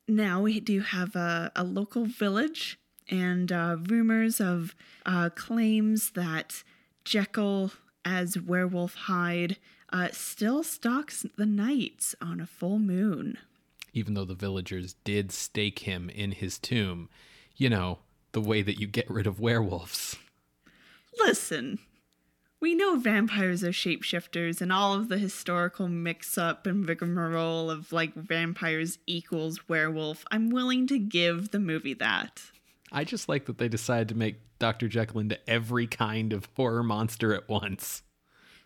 [0.08, 4.74] Now we do have a, a local village and uh, rumors of
[5.06, 6.62] uh, claims that
[7.04, 7.72] Jekyll
[8.04, 9.56] as werewolf Hyde
[9.90, 13.38] uh, still stalks the nights on a full moon.
[13.94, 17.08] Even though the villagers did stake him in his tomb,
[17.56, 18.00] you know,
[18.32, 20.16] the way that you get rid of werewolves.
[21.18, 21.78] Listen,
[22.60, 27.92] we know vampires are shapeshifters and all of the historical mix up and rigmarole of
[27.92, 30.24] like vampires equals werewolf.
[30.30, 32.42] I'm willing to give the movie that.
[32.90, 34.88] I just like that they decided to make Dr.
[34.88, 38.02] Jekyll into every kind of horror monster at once.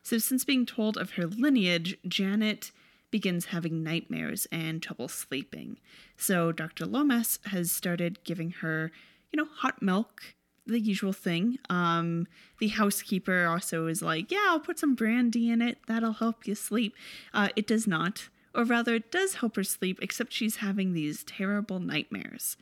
[0.03, 2.71] So, since being told of her lineage, Janet
[3.11, 5.79] begins having nightmares and trouble sleeping.
[6.17, 6.87] So, Dr.
[6.87, 8.91] Lomas has started giving her,
[9.33, 10.35] you know, hot milk,
[10.67, 11.59] the usual thing.
[11.71, 12.27] Um,
[12.59, 15.79] the housekeeper also is like, yeah, I'll put some brandy in it.
[15.89, 16.95] That'll help you sleep.
[17.33, 18.29] Uh, it does not.
[18.55, 22.57] Or rather, it does help her sleep, except she's having these terrible nightmares.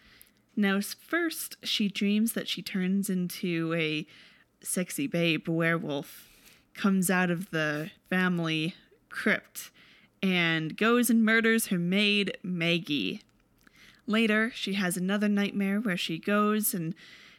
[0.57, 4.07] Now, first, she dreams that she turns into a
[4.63, 6.29] sexy babe werewolf,
[6.75, 8.75] comes out of the family
[9.09, 9.71] crypt,
[10.23, 13.23] and goes and murders her maid, Maggie.
[14.07, 16.95] Later, she has another nightmare where she goes and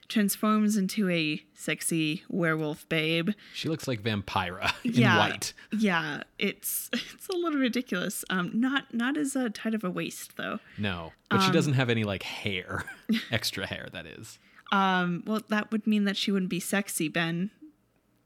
[0.07, 3.31] transforms into a sexy werewolf babe.
[3.53, 5.53] She looks like Vampira in yeah, white.
[5.71, 8.23] Yeah, it's it's a little ridiculous.
[8.29, 10.59] Um, not not as uh, tight of a waist though.
[10.77, 12.85] No, but she doesn't have any like hair,
[13.31, 14.39] extra hair, that is.
[14.71, 17.51] Um, well, that would mean that she wouldn't be sexy, Ben,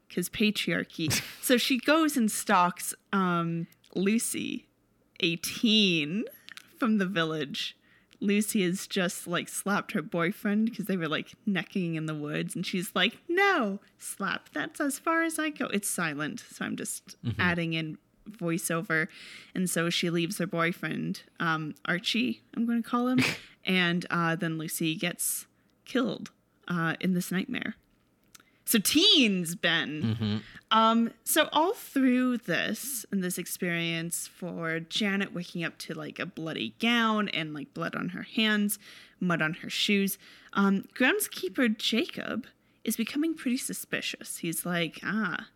[0.08, 1.22] because patriarchy.
[1.42, 4.66] so she goes and stalks um, Lucy,
[5.20, 6.24] a teen
[6.78, 7.76] from the village.
[8.20, 12.54] Lucy has just like slapped her boyfriend because they were like necking in the woods,
[12.54, 14.48] and she's like, "No, slap.
[14.52, 17.98] That's as far as I go." It's silent, so I'm just adding in
[18.30, 19.08] voiceover,
[19.54, 22.42] and so she leaves her boyfriend, um, Archie.
[22.56, 23.18] I'm going to call him,
[23.64, 25.46] and uh, then Lucy gets
[25.84, 26.30] killed
[26.68, 27.74] uh, in this nightmare.
[28.64, 30.42] So teens, Ben.
[30.70, 36.24] Um, so all through this and this experience for Janet waking up to like a
[36.26, 38.78] bloody gown and like blood on her hands,
[39.20, 40.16] mud on her shoes,
[40.54, 42.46] um, groundskeeper Jacob
[42.84, 44.38] is becoming pretty suspicious.
[44.38, 45.48] He's like, ah,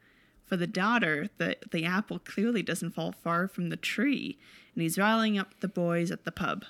[0.44, 4.38] for the daughter, the, the apple clearly doesn't fall far from the tree,
[4.74, 6.64] and he's rallying up the boys at the pub.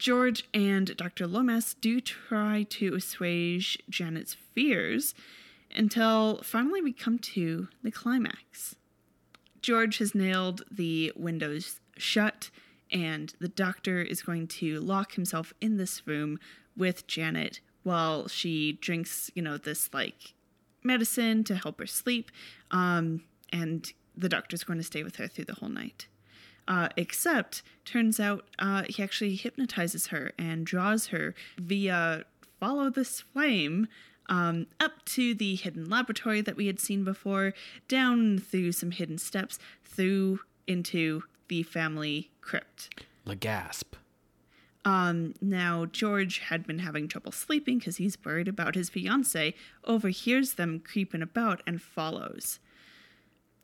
[0.00, 1.26] George and Dr.
[1.26, 5.14] Lomas do try to assuage Janet's fears
[5.76, 8.76] until finally we come to the climax.
[9.60, 12.50] George has nailed the windows shut,
[12.90, 16.38] and the doctor is going to lock himself in this room
[16.74, 20.32] with Janet while she drinks, you know, this like
[20.82, 22.30] medicine to help her sleep.
[22.70, 26.06] Um, and the doctor's going to stay with her through the whole night.
[26.70, 32.24] Uh, except, turns out uh, he actually hypnotizes her and draws her via
[32.60, 33.88] follow this flame
[34.28, 37.54] um, up to the hidden laboratory that we had seen before,
[37.88, 43.02] down through some hidden steps, through into the family crypt.
[43.24, 43.96] La gasp.
[44.84, 49.54] Um, now, George had been having trouble sleeping because he's worried about his fiance,
[49.84, 52.60] overhears them creeping about and follows.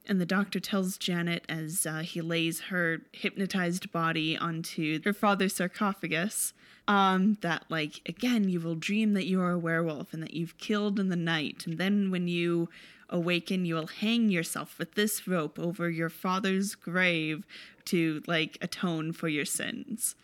[0.09, 5.57] And the doctor tells Janet as uh, he lays her hypnotized body onto her father's
[5.57, 6.53] sarcophagus
[6.87, 10.59] um, that, like, again, you will dream that you are a werewolf and that you've
[10.59, 11.67] killed in the night.
[11.67, 12.69] And then when you
[13.11, 17.45] awaken, you will hang yourself with this rope over your father's grave
[17.87, 20.15] to, like, atone for your sins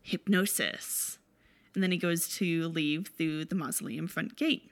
[0.00, 1.18] hypnosis.
[1.74, 4.70] And then he goes to leave through the mausoleum front gate.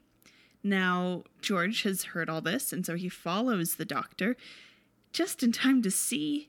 [0.62, 4.36] Now, George has heard all this, and so he follows the doctor
[5.12, 6.48] just in time to see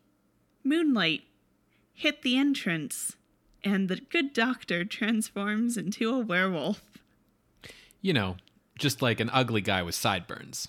[0.64, 1.24] moonlight
[1.94, 3.16] hit the entrance,
[3.64, 6.82] and the good doctor transforms into a werewolf.
[8.02, 8.38] You know,
[8.78, 10.68] just like an ugly guy with sideburns.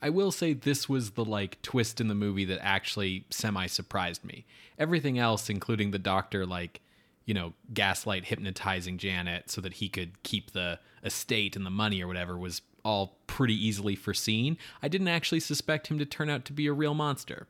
[0.00, 4.24] I will say this was the like twist in the movie that actually semi surprised
[4.24, 4.44] me.
[4.78, 6.80] Everything else, including the doctor, like
[7.24, 12.02] you know, gaslight hypnotizing Janet so that he could keep the estate and the money
[12.02, 14.56] or whatever was all pretty easily foreseen.
[14.82, 17.46] I didn't actually suspect him to turn out to be a real monster.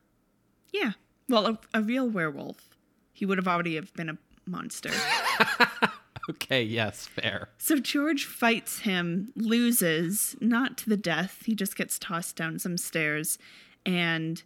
[0.72, 0.92] Yeah.
[1.28, 2.76] Well, a, a real werewolf.
[3.12, 4.90] He would have already have been a monster.
[6.30, 7.48] okay, yes, fair.
[7.58, 11.42] So George fights him, loses, not to the death.
[11.44, 13.38] He just gets tossed down some stairs,
[13.85, 14.42] and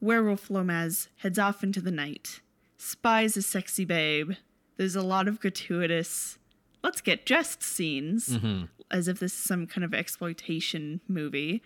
[0.00, 2.40] Werewolf Lomas heads off into the night,
[2.76, 4.32] spies a sexy babe,
[4.82, 6.38] there's a lot of gratuitous,
[6.82, 8.64] let's get dressed scenes, Mm-hmm.
[8.90, 11.62] as if this is some kind of exploitation movie.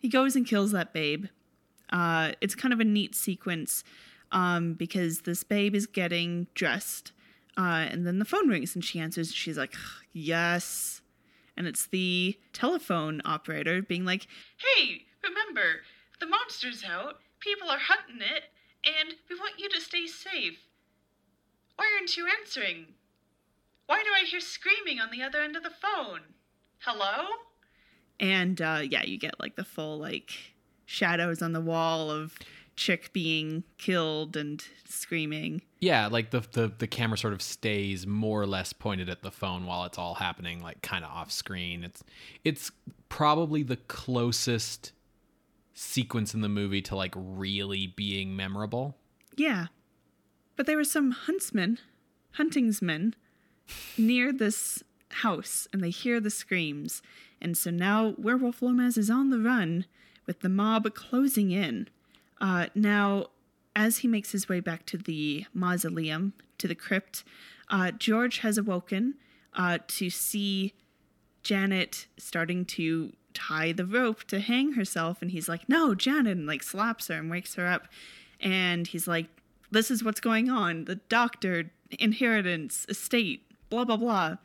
[0.00, 1.26] He goes and kills that babe.
[1.92, 3.84] Uh, it's kind of a neat sequence
[4.32, 7.12] um, because this babe is getting dressed,
[7.58, 9.28] uh, and then the phone rings and she answers.
[9.28, 9.74] And she's like,
[10.14, 11.02] "Yes,"
[11.54, 15.82] and it's the telephone operator being like, "Hey, remember
[16.18, 17.16] the monster's out.
[17.40, 18.44] People are hunting it,
[18.86, 20.58] and we want you to stay safe.
[21.82, 22.86] Why aren't you answering?
[23.86, 26.20] Why do I hear screaming on the other end of the phone?
[26.78, 27.24] Hello?"
[28.20, 30.30] And uh, yeah, you get like the full like
[30.86, 32.38] shadows on the wall of
[32.76, 35.62] chick being killed and screaming.
[35.80, 39.32] Yeah, like the, the the camera sort of stays more or less pointed at the
[39.32, 41.82] phone while it's all happening, like kind of off screen.
[41.82, 42.04] It's
[42.44, 42.70] it's
[43.08, 44.92] probably the closest
[45.74, 48.96] sequence in the movie to like really being memorable.
[49.36, 49.66] Yeah.
[50.56, 51.78] But there were some huntsmen,
[52.38, 53.14] huntingsmen,
[53.96, 57.02] near this house, and they hear the screams.
[57.40, 59.86] And so now Werewolf Lomas is on the run
[60.26, 61.88] with the mob closing in.
[62.40, 63.26] Uh, now,
[63.74, 67.24] as he makes his way back to the mausoleum, to the crypt,
[67.70, 69.14] uh, George has awoken
[69.54, 70.74] uh, to see
[71.42, 76.46] Janet starting to tie the rope to hang herself, and he's like, "No, Janet!" and
[76.46, 77.88] like slaps her and wakes her up,
[78.40, 79.26] and he's like,
[79.72, 80.84] "This is what's going on.
[80.84, 84.36] The doctor, inheritance, estate, blah blah blah."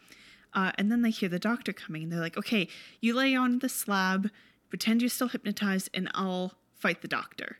[0.54, 2.68] Uh, and then they hear the doctor coming, and they're like, "Okay,
[3.00, 4.32] you lay on the slab,
[4.70, 7.60] pretend you're still hypnotized, and I'll fight the doctor."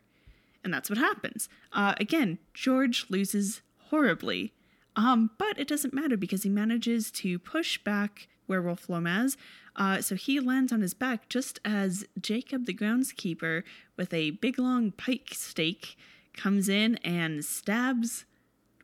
[0.64, 1.48] And that's what happens.
[1.72, 4.52] Uh, again, George loses horribly.
[4.96, 9.36] Um, but it doesn't matter because he manages to push back Werewolf Lomas.
[9.76, 13.62] Uh, so he lands on his back just as Jacob, the groundskeeper,
[13.96, 15.96] with a big long pike stake,
[16.38, 18.24] comes in and stabs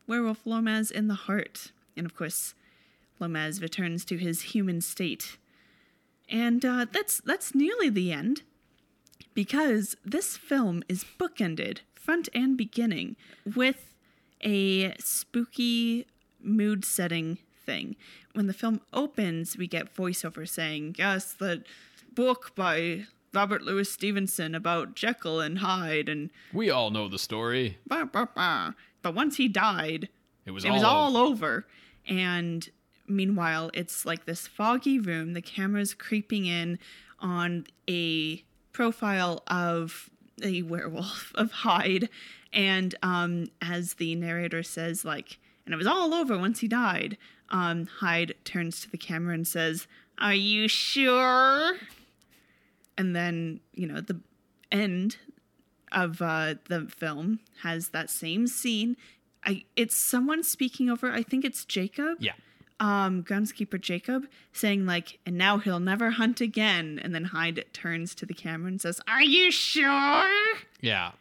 [0.06, 1.72] Werewolf Lomas in the heart.
[1.96, 2.54] And of course,
[3.18, 5.38] Lomas returns to his human state.
[6.28, 8.42] And uh, that's that's nearly the end
[9.34, 13.16] because this film is bookended front and beginning
[13.54, 13.94] with
[14.42, 16.06] a spooky
[16.42, 17.96] mood setting thing.
[18.32, 21.62] When the film opens, we get voiceover saying, Yes, the
[22.14, 27.78] book by Robert Louis Stevenson about Jekyll and Hyde and We all know the story.
[27.86, 28.72] bah, bah, bah.
[29.02, 30.08] But once he died,
[30.46, 31.26] It was it all was all over.
[31.46, 31.66] over.
[32.08, 32.68] And
[33.06, 35.32] meanwhile, it's like this foggy room.
[35.34, 36.78] The camera's creeping in
[37.20, 40.10] on a profile of
[40.42, 42.08] a werewolf of Hyde,
[42.52, 47.16] and um, as the narrator says, like, and it was all over once he died.
[47.50, 49.86] Um, Hyde turns to the camera and says,
[50.18, 51.76] "Are you sure?"
[52.96, 54.20] And then you know the
[54.70, 55.16] end
[55.92, 58.96] of uh, the film has that same scene.
[59.44, 61.10] I it's someone speaking over.
[61.10, 62.32] I think it's Jacob Yeah.
[62.80, 66.98] um, groundskeeper Jacob saying like, and now he'll never hunt again.
[67.02, 70.30] And then Hyde turns to the camera and says, "Are you sure?"
[70.80, 71.12] Yeah.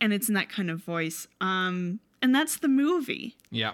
[0.00, 1.28] And it's in that kind of voice.
[1.40, 3.36] Um, and that's the movie.
[3.50, 3.72] Yeah.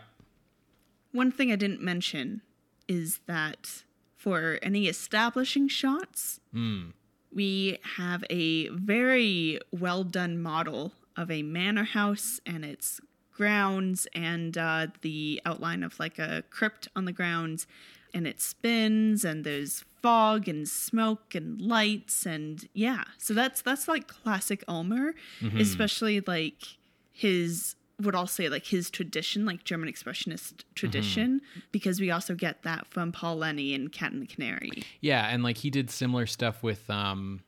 [1.12, 2.42] One thing I didn't mention
[2.86, 3.82] is that
[4.16, 6.92] for any establishing shots, Mm.
[7.32, 13.00] We have a very well done model of a manor house and its
[13.32, 17.66] grounds and uh, the outline of like a crypt on the grounds
[18.14, 23.04] and it spins and there's fog and smoke and lights and yeah.
[23.18, 25.14] So that's that's like classic Ulmer
[25.60, 26.78] especially like
[27.12, 31.40] his what I'll say like his tradition like German expressionist tradition
[31.72, 34.70] because we also get that from Paul Leni and Cat and the Canary
[35.00, 37.42] Yeah, and like he did similar stuff with um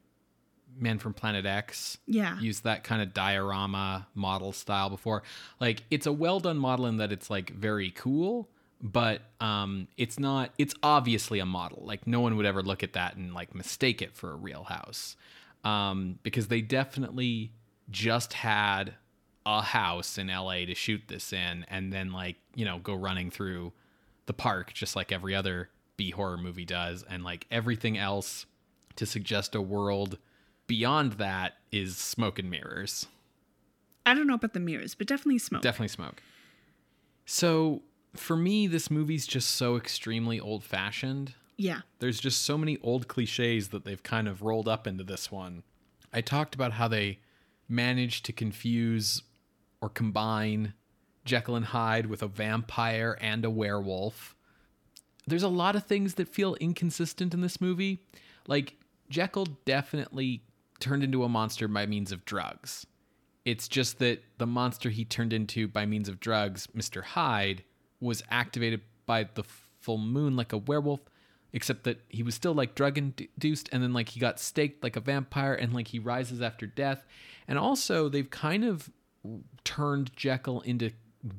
[0.79, 1.99] Man from Planet X.
[2.07, 5.23] yeah Used that kind of diorama model style before.
[5.61, 8.49] Like it's a well done model in that it's like very cool,
[8.81, 11.83] but um it's not it's obviously a model.
[11.85, 14.65] Like no one would ever look at that and like mistake it for a real
[14.65, 15.17] house.
[15.65, 17.53] Um because they definitely
[17.91, 18.95] just had
[19.47, 23.31] a house in LA to shoot this in and then like, you know, go running
[23.31, 23.73] through
[24.27, 28.47] the park just like every other B horror movie does and like everything else
[28.97, 30.19] to suggest a world
[30.67, 33.07] beyond that is smoke and mirrors.
[34.07, 35.63] I don't know about the mirrors, but definitely smoke.
[35.63, 36.23] Definitely smoke.
[37.27, 37.83] So
[38.15, 41.35] for me, this movie's just so extremely old fashioned.
[41.57, 41.81] yeah.
[41.99, 45.63] There's just so many old cliches that they've kind of rolled up into this one.
[46.13, 47.21] I talked about how they
[47.69, 49.23] managed to confuse
[49.81, 50.75] or combine
[51.25, 54.35] Jekyll and Hyde with a vampire and a werewolf.
[55.27, 58.01] There's a lot of things that feel inconsistent in this movie.
[58.47, 58.77] Like,
[59.09, 60.43] Jekyll definitely
[60.81, 62.87] turned into a monster by means of drugs.
[63.45, 67.03] It's just that the monster he turned into by means of drugs, Mr.
[67.03, 67.65] Hyde,
[68.01, 69.45] was activated by the
[69.81, 71.01] full moon like a werewolf,
[71.53, 74.97] except that he was still like drug induced and then like he got staked like
[74.97, 77.05] a vampire and like he rises after death.
[77.49, 78.91] And also, they've kind of
[79.65, 80.91] turned Jekyll into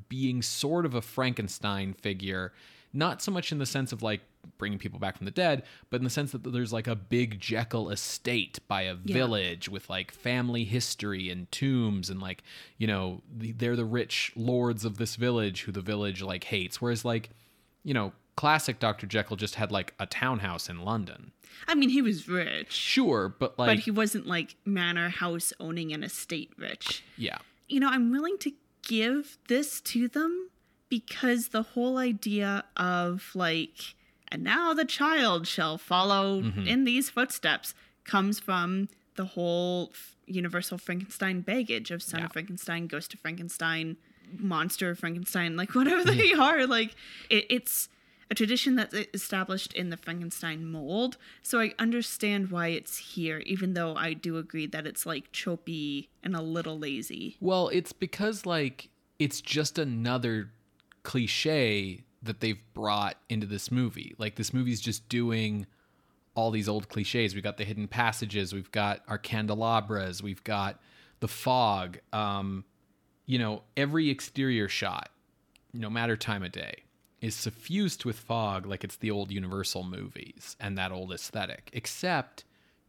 [0.10, 2.54] being sort of a Frankenstein figure,
[2.94, 4.22] not so much in the sense of like
[4.58, 7.40] bringing people back from the dead, but in the sense that there's like a big
[7.40, 9.14] Jekyll estate by a Yeah.
[9.14, 12.44] village with like family history and tombs and like,
[12.78, 16.82] you know, the, they're the rich lords of this village who the village like hates.
[16.82, 17.30] Whereas like,
[17.84, 19.08] you know, classic Dr.
[19.08, 21.32] Jekyll just had like a townhouse in London.
[21.68, 25.92] I mean, he was rich, Sure, but like, but he wasn't like manor house owning
[25.94, 27.04] an estate rich.
[27.18, 27.38] yeah.
[27.72, 28.52] You know, I'm willing to
[28.88, 30.50] give this to them
[30.90, 33.96] because the whole idea of like,
[34.32, 36.68] and now the child shall follow Mm-hmm.
[36.68, 42.26] in these footsteps comes from the whole f- universal Frankenstein baggage of Son Yeah.
[42.28, 43.98] of Frankenstein, Ghost of Frankenstein,
[44.38, 46.66] Monster of Frankenstein, like whatever they are.
[46.68, 46.96] Like,
[47.30, 47.88] it, it's
[48.32, 51.18] a tradition that's established in the Frankenstein mold.
[51.44, 56.10] So I understand why it's here, even though I do agree that it's like choppy
[56.24, 57.36] and a little lazy.
[57.42, 60.50] Well, it's because like it's just another
[61.04, 64.16] cliche that they've brought into this movie.
[64.18, 65.68] Like this movie's just doing
[66.34, 67.36] all these old cliches.
[67.36, 70.80] We've got the hidden passages, we've got our candelabras, we've got
[71.20, 72.00] the fog.
[72.14, 72.64] Um,
[73.26, 75.10] you know, every exterior shot,
[75.74, 76.84] no matter time of day,
[77.22, 81.70] is suffused with fog like it's the old Universal movies and that old aesthetic.
[81.72, 82.44] Except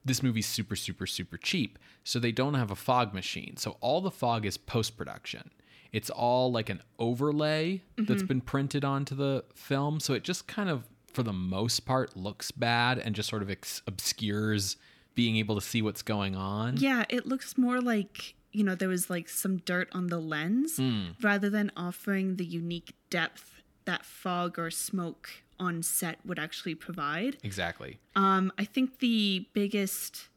[0.05, 1.79] this movie's super, super, super cheap.
[2.03, 3.57] So they don't have a fog machine.
[3.59, 5.51] So all the fog is post production.
[5.93, 8.27] It's all like an overlay that's mm-hmm.
[8.27, 10.01] been printed onto the film.
[10.01, 13.51] So it just kind of, for the most part, looks bad and just sort of
[13.51, 14.79] ex- obscures
[15.15, 16.79] being able to see what's going on.
[16.79, 20.79] Yeah, it looks more like, you know, there was like some dirt on the lens
[20.79, 21.09] hmm.
[21.21, 27.37] rather than offering the unique depth that fog or smoke on set would actually provide.
[27.43, 27.99] Exactly.
[28.17, 30.29] Um, I think the biggest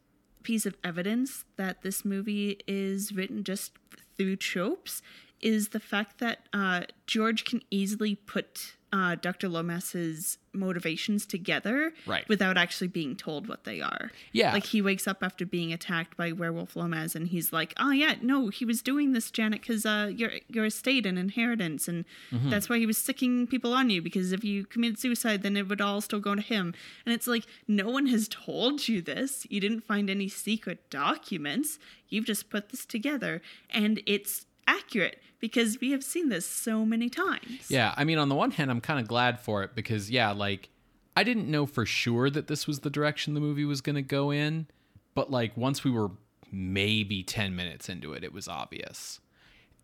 [0.44, 3.72] piece of evidence that this movie is written just
[4.18, 5.02] through tropes
[5.42, 9.50] is the fact that uh, George can easily put uh, Dr.
[9.50, 12.26] Lomas's motivations together Right.
[12.30, 14.10] without actually being told what they are.
[14.32, 14.54] Yeah.
[14.54, 18.16] Like he wakes up after being attacked by werewolf Lomas and he's like, "Oh yeah,
[18.22, 22.50] no, he was doing this, Janet, because uh, your your estate and inheritance, and Mm-hmm.
[22.52, 24.02] that's why he was sicking people on you.
[24.02, 26.74] Because if you committed suicide, then it would all still go to him."
[27.06, 29.46] And it's like, no one has told you this.
[29.50, 31.80] You didn't find any secret documents.
[32.10, 37.08] You've just put this together, and it's accurate because we have seen this so many
[37.08, 37.70] times.
[37.70, 40.32] Yeah, I mean, on the one hand, I'm kind of glad for it because, yeah,
[40.32, 40.70] like,
[41.16, 44.02] I didn't know for sure that this was the direction the movie was going to
[44.02, 44.66] go in,
[45.14, 46.10] but, like, once we were
[46.52, 49.20] maybe 10 minutes into it, it was obvious.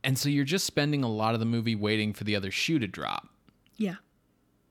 [0.04, 2.80] And so you're just spending a lot of the movie waiting for the other shoe
[2.80, 3.30] to drop.
[3.78, 3.98] Yeah.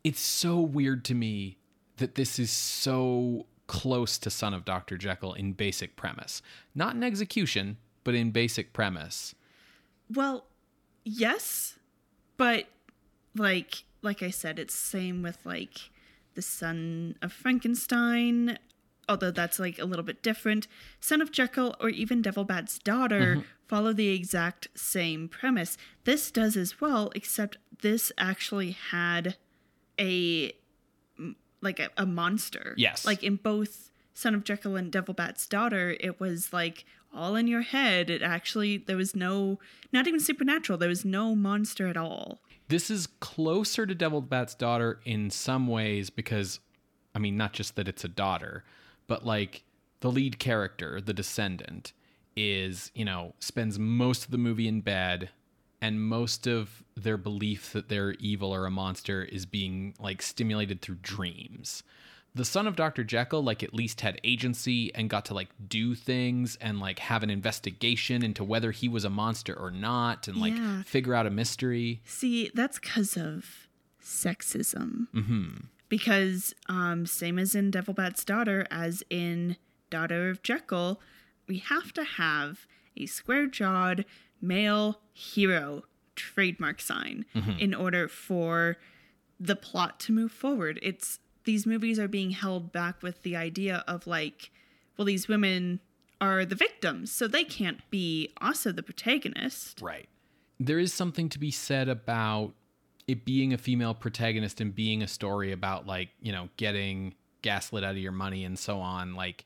[0.03, 1.59] It's so weird to me
[1.99, 4.99] that this is so close to Son of Dr.
[4.99, 6.43] Jekyll in basic premise.
[6.75, 9.37] Not in execution, but in basic premise.
[10.13, 10.47] Well,
[11.05, 11.79] yes,
[12.37, 12.67] but
[13.35, 15.91] like like I said, it's same with like
[16.35, 18.59] the Son of Frankenstein.
[19.09, 20.69] Although that's like a little bit different.
[21.01, 23.41] Son of Jekyll or even Devil Bat's daughter mm-hmm.
[23.67, 25.77] follow the exact same premise.
[26.05, 29.37] This does as well, except this actually had
[29.99, 30.53] a
[31.61, 32.75] like a, a monster.
[32.77, 33.05] Yes.
[33.05, 36.85] Like in both Son of Jekyll and Devil Bat's daughter, it was like
[37.15, 38.11] all in your head.
[38.11, 39.59] It actually there was no
[39.93, 40.79] not even supernatural.
[40.79, 42.41] There was no monster at all.
[42.69, 46.61] this is closer to Devil Bat's daughter in some ways because,
[47.15, 48.65] I mean, not just that it's a daughter,
[49.09, 49.65] but like
[50.01, 51.93] the lead character, the descendant,
[52.37, 55.31] is, you know, spends most of the movie in bed
[55.83, 60.81] and most of their belief that they're evil or a monster is being like stimulated
[60.81, 61.83] through dreams.
[62.35, 63.03] The son of Dr.
[63.03, 67.23] Jekyll, like, at least had agency and got to like do things and like have
[67.25, 70.83] an investigation into whether he was a monster or not and like Yeah.
[70.85, 72.01] figure out a mystery.
[72.05, 73.67] See, that's because of
[74.03, 75.09] sexism.
[75.15, 75.49] Mm-hmm.
[75.89, 79.57] Because um, same as in Devil Bat's daughter, as in
[79.91, 81.01] Daughter of Jekyll,
[81.49, 82.67] we have to have
[82.97, 84.05] a square-jawed
[84.41, 85.83] male hero
[86.15, 87.25] trademark sign
[87.59, 88.77] in order for
[89.41, 90.79] the plot to move forward.
[90.83, 91.19] It's
[91.51, 94.53] these movies are being held back with the idea of like,
[94.97, 95.81] well, these women
[96.21, 99.81] are the victims, so they can't be also the protagonist.
[99.83, 100.09] Right.
[100.61, 102.53] There is something to be said about
[103.09, 107.83] it being a female protagonist and being a story about like, you know, getting gaslit
[107.83, 109.17] out of your money and so on.
[109.17, 109.45] Like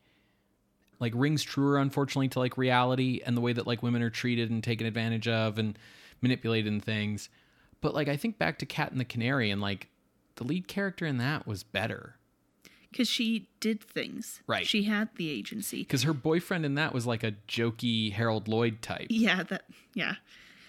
[1.00, 4.50] like rings truer unfortunately to like reality and the way that like women are treated
[4.50, 5.78] and taken advantage of and
[6.20, 7.30] manipulated and things.
[7.80, 9.88] But like I think back to Cat and the Canary and like
[10.36, 12.16] the lead character in that was better.
[12.94, 14.40] because she did things.
[14.46, 14.64] Right.
[14.64, 15.80] She had the agency.
[15.80, 19.08] Because her boyfriend in that was like a jokey Harold Lloyd type.
[19.10, 19.64] Yeah, that
[19.94, 20.14] yeah.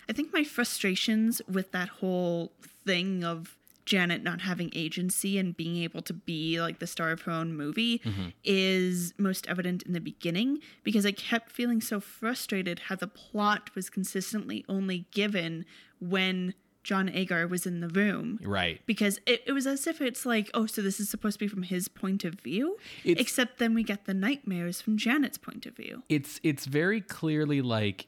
[0.10, 2.52] I think my frustrations with that whole
[2.84, 3.56] thing of
[3.86, 7.56] Janet not having agency and being able to be like the star of her own
[7.56, 8.30] movie mm-hmm.
[8.44, 13.70] is most evident in the beginning because I kept feeling so frustrated how the plot
[13.76, 15.66] was consistently only given
[16.00, 16.56] when
[16.86, 18.40] John Agar was in the room.
[18.44, 18.80] Right.
[18.86, 21.48] because it, it was as if it's like, oh, so this is supposed to be
[21.50, 25.66] from his point of view, It's- except then we get the nightmares from Janet's point
[25.66, 26.04] of view.
[26.10, 28.08] it's it's very clearly like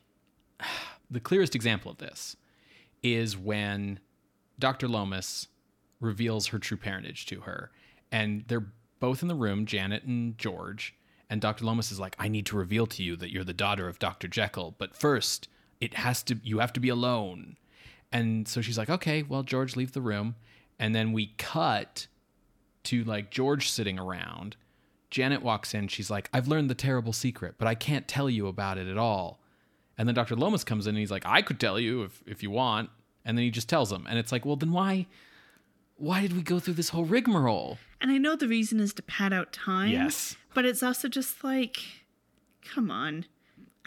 [1.12, 2.38] the clearest example of this
[3.04, 4.00] is when
[4.60, 4.88] Dr.
[4.88, 5.48] Lomas
[6.00, 7.72] reveals her true parentage to her
[8.12, 8.68] and they're
[9.00, 10.96] both in the room Janet and George
[11.32, 11.66] and Dr.
[11.66, 14.28] Lomas is like I need to reveal to you that you're the daughter of Dr.
[14.28, 15.48] Jekyll but first
[15.82, 17.58] it has to you have to be alone
[18.12, 20.36] and so she's like okay well George leave the room
[20.80, 22.08] and then we cut
[22.88, 24.56] to like George sitting around.
[25.10, 25.88] Janet walks in.
[25.88, 28.98] She's like, I've learned the terrible secret, but I can't tell you about it at
[28.98, 29.40] all.
[29.98, 30.36] And then Dr.
[30.36, 32.90] Lomas comes in and he's like, I could tell you if, if you want.
[33.26, 34.06] And then he just tells him.
[34.08, 35.08] And it's like, well, then why
[35.98, 37.80] why did we go through this whole rigmarole?
[38.00, 39.90] And I know the reason is to pad out time.
[39.90, 40.36] Yes.
[40.54, 41.78] But it's also just like,
[42.62, 43.26] come on.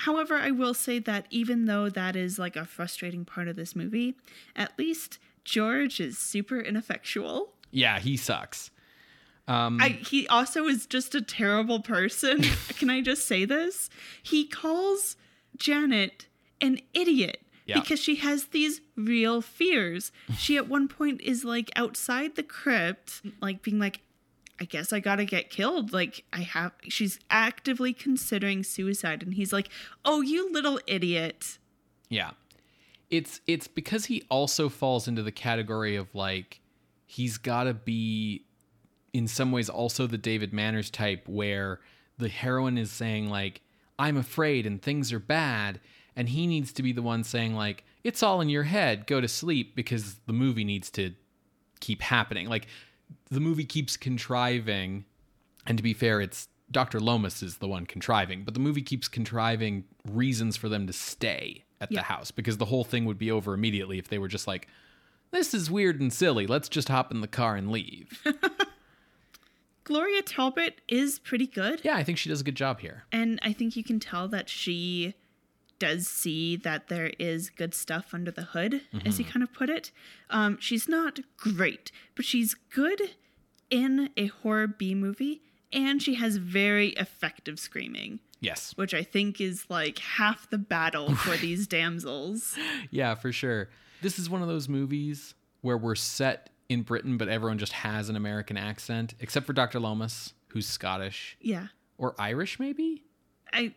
[0.05, 3.77] However, I will say that even though that is like a frustrating part of this
[3.77, 4.17] movie,
[4.57, 7.53] at least George is super ineffectual.
[7.71, 8.71] Yeah, he sucks.
[9.49, 12.43] Um, I, he also is just a terrible person.
[12.79, 13.91] Can I just say this?
[14.23, 15.17] He calls
[15.57, 16.27] Janet
[16.61, 17.81] an idiot Yeah.
[17.81, 20.13] because she has these real fears.
[20.39, 24.01] She at one point is like outside the crypt, like being like,
[24.61, 25.93] I guess I gotta get killed.
[25.93, 29.23] Like, I have, she's actively considering suicide.
[29.23, 29.71] And he's like,
[30.05, 31.59] Oh, you little idiot.
[32.11, 32.33] Yeah.
[33.09, 36.61] It's it's because he also falls into the category of like
[37.07, 38.45] he's got to be
[39.13, 41.81] in some ways also the David Manners type where
[42.19, 43.63] the heroine is saying like
[43.99, 45.81] I'm afraid and things are bad
[46.15, 49.21] and he needs to be the one saying like it's all in your head go
[49.21, 51.15] to sleep because the movie needs to
[51.81, 52.49] keep happening.
[52.49, 52.69] Like
[53.31, 55.05] the movie keeps contriving,
[55.67, 57.01] and to be fair, it's Dr.
[57.01, 61.65] Lomas is the one contriving, but the movie keeps contriving reasons for them to stay
[61.81, 62.01] at Yeah.
[62.01, 64.69] the house because the whole thing would be over immediately if they were just like,
[65.33, 66.47] this is weird and silly.
[66.47, 68.23] Let's just hop in the car and leave.
[69.85, 71.81] Gloria Talbott is pretty good.
[71.83, 73.05] yeah, I think she does a good job here.
[73.11, 75.15] And I think you can tell that she
[75.81, 78.81] does see that there is good stuff under the hood, as
[79.15, 79.23] Mm-hmm.
[79.23, 79.91] you kind of put it.
[80.31, 83.01] Um, she's not great, but she's good
[83.71, 88.73] in a horror B movie, and she has very effective screaming, Yes.
[88.77, 92.57] which I think is like half the battle for these damsels.
[92.91, 93.69] Yeah, for sure.
[94.03, 98.09] This is one of those movies where we're set in Britain, but everyone just has
[98.09, 99.81] an American accent, except for Dr.
[99.81, 101.67] Lomas, who's Scottish Yeah.
[101.99, 103.00] or Irish, maybe.
[103.53, 103.73] I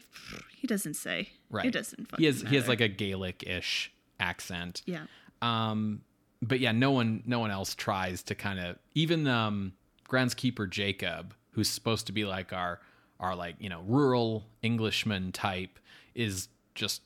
[0.56, 1.30] he doesn't say.
[1.50, 1.66] Right.
[1.66, 4.82] It doesn't fucking He has he has like a Gaelic-ish accent.
[4.86, 5.06] Yeah.
[5.42, 6.02] Um,
[6.42, 9.74] but yeah, no one no one else tries to kind of even um
[10.10, 12.80] groundskeeper Jacob, who's supposed to be like our
[13.20, 15.80] our like you know rural Englishman type,
[16.16, 17.02] is just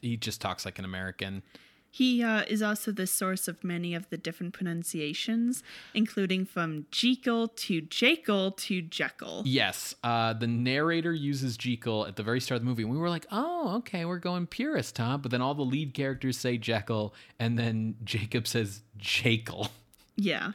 [0.00, 1.42] he just talks like an American.
[1.90, 5.62] He uh, is also the source of many of the different pronunciations,
[5.92, 9.42] including from Jekyll to Jekyll to Jekyll.
[9.44, 12.98] Yes, uh, the narrator uses Jekyll at the very start of the movie, and we
[12.98, 16.58] were like, "Oh, okay, we're going purist, huh?" But then all the lead characters say
[16.58, 19.68] Jekyll, and then Jacob says Jekyll.
[20.16, 20.52] Yeah.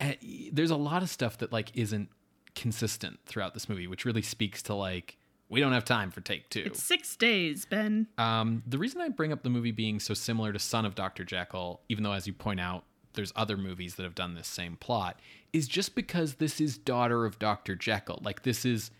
[0.00, 0.16] And
[0.52, 2.08] there's a lot of stuff that like isn't
[2.54, 5.18] consistent throughout this movie, which really speaks to like
[5.52, 6.62] we don't have time for take two.
[6.64, 8.06] It's six days, Ben.
[8.16, 11.24] Um, the reason I bring up the movie being so similar to Son of Dr.
[11.24, 14.76] Jekyll, even though, as you point out, there's other movies that have done this same
[14.76, 15.20] plot,
[15.52, 17.76] is just because this is daughter of Dr.
[17.76, 18.18] Jekyll.
[18.24, 18.90] Like this is,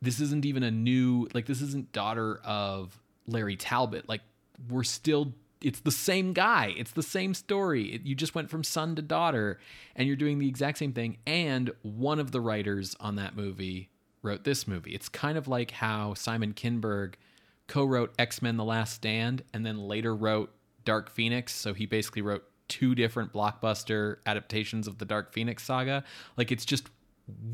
[0.00, 4.08] this isn't even a new, like this isn't daughter of Larry Talbot.
[4.08, 4.22] Like
[4.70, 6.72] we're still, it's the same guy.
[6.78, 7.92] It's the same story.
[7.92, 9.60] It, you just went from son to daughter,
[9.94, 11.18] and you're doing the exact same thing.
[11.26, 13.90] And one of the writers on that movie
[14.22, 14.94] wrote this movie.
[14.94, 17.14] It's kind of like how Simon Kinberg
[17.66, 20.52] co-wrote X-Men The Last Stand and then later wrote
[20.84, 26.04] Dark Phoenix, so he basically wrote two different blockbuster adaptations of the Dark Phoenix saga.
[26.36, 26.88] Like it's just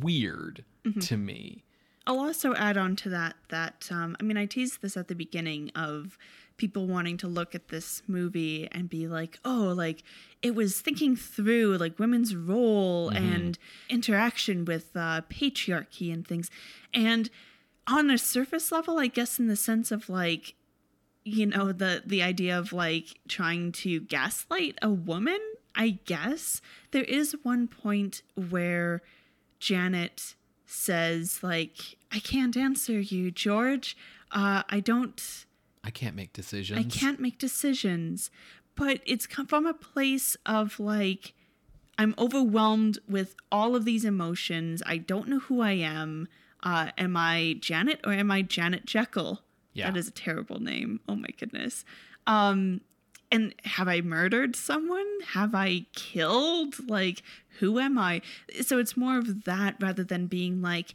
[0.01, 0.65] weird
[1.01, 1.65] to me.
[2.07, 5.15] I'll also add on to that that um, I mean I teased this at the
[5.15, 6.19] beginning of
[6.57, 10.03] people wanting to look at this movie and be like, oh, like
[10.43, 16.51] it was thinking through like women's role and interaction with uh, patriarchy and things,
[16.93, 17.31] and
[17.87, 20.55] on a surface level, I guess in the sense of like
[21.25, 25.39] you know the the idea of like trying to gaslight a woman
[25.75, 29.01] i guess there is one point where
[29.59, 30.35] janet
[30.67, 33.97] says like i can't answer you george.
[34.31, 35.47] Uh i don't
[35.85, 36.79] I can't make decisions.
[36.79, 38.31] i can't make decisions
[38.77, 41.35] but it's come from a place of like
[41.99, 44.83] i'm overwhelmed with all of these emotions.
[44.87, 46.27] I don't know who i am.
[46.63, 49.43] Uh am i janet or am i janet jekyll?
[49.75, 49.91] Yeah.
[49.91, 51.01] that is a terrible name.
[51.09, 51.85] Oh my goodness.
[52.27, 52.81] Um
[53.31, 55.07] and have i murdered someone?
[55.35, 56.89] Have i killed?
[56.89, 57.23] Like
[57.61, 58.23] who am i?
[58.63, 60.95] So it's more of that rather than being like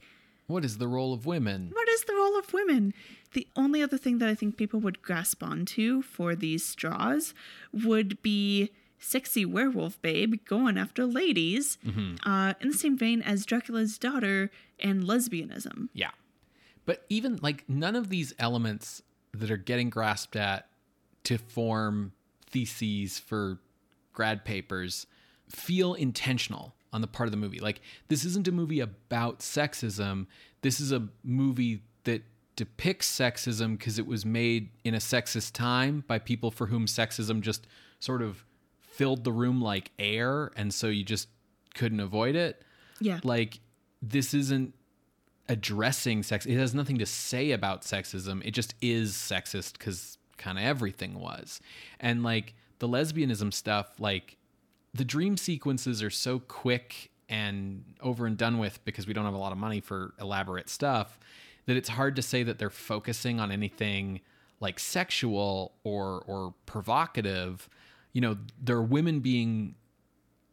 [0.49, 1.69] What is the role of women?
[1.71, 2.93] what is the role of women?
[3.33, 7.35] The only other thing that I think people would grasp onto for these straws
[7.71, 11.77] would be sexy werewolf babe going after ladies,
[12.25, 15.89] uh, in the same vein as Dracula's daughter and lesbianism.
[15.93, 16.09] Yeah.
[16.85, 20.67] But even like none of these elements that are getting grasped at
[21.25, 22.13] to form
[22.47, 23.59] theses for
[24.13, 25.05] grad papers
[25.47, 27.59] feel intentional on the part of the movie.
[27.59, 30.25] Like this isn't a movie about sexism.
[30.61, 32.23] This is a movie that
[32.55, 37.41] depicts sexism because it was made in a sexist time by people for whom sexism
[37.41, 37.65] just
[37.99, 38.43] sort of
[38.81, 41.29] filled the room like air and so you just
[41.73, 42.61] couldn't avoid it
[42.99, 43.19] Yeah.
[43.23, 43.59] like
[44.01, 44.73] this isn't
[45.47, 50.57] addressing sex it has nothing to say about sexism it just is sexist because kind
[50.57, 51.59] of everything was
[51.99, 54.37] and like the lesbianism stuff like
[54.93, 59.33] the dream sequences are so quick and over and done with because we don't have
[59.33, 61.19] a lot of money for elaborate stuff
[61.67, 64.19] that it's hard to say that they're focusing on anything
[64.59, 67.69] like sexual or or provocative
[68.13, 69.75] you know there are women being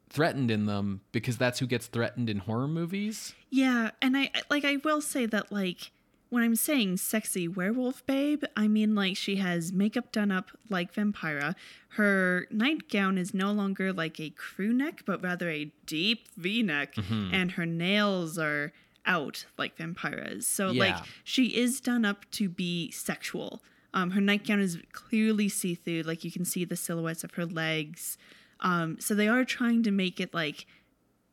[0.09, 3.33] threatened in them because that's who gets threatened in horror movies.
[3.49, 5.91] Yeah, and I like I will say that like
[6.29, 10.93] when I'm saying sexy werewolf babe, I mean like she has makeup done up like
[10.93, 11.55] Vampira.
[11.89, 16.95] Her nightgown is no longer like a crew neck, but rather a deep V neck,
[17.33, 18.73] and her nails are
[19.05, 20.45] out like Vampira's.
[20.45, 23.61] So like she is done up to be sexual.
[23.93, 27.45] Um, her nightgown is clearly see through, like you can see the silhouettes of her
[27.45, 28.17] legs.
[28.59, 30.67] Um, so they are trying to make it like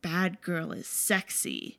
[0.01, 1.77] bad girl is sexy.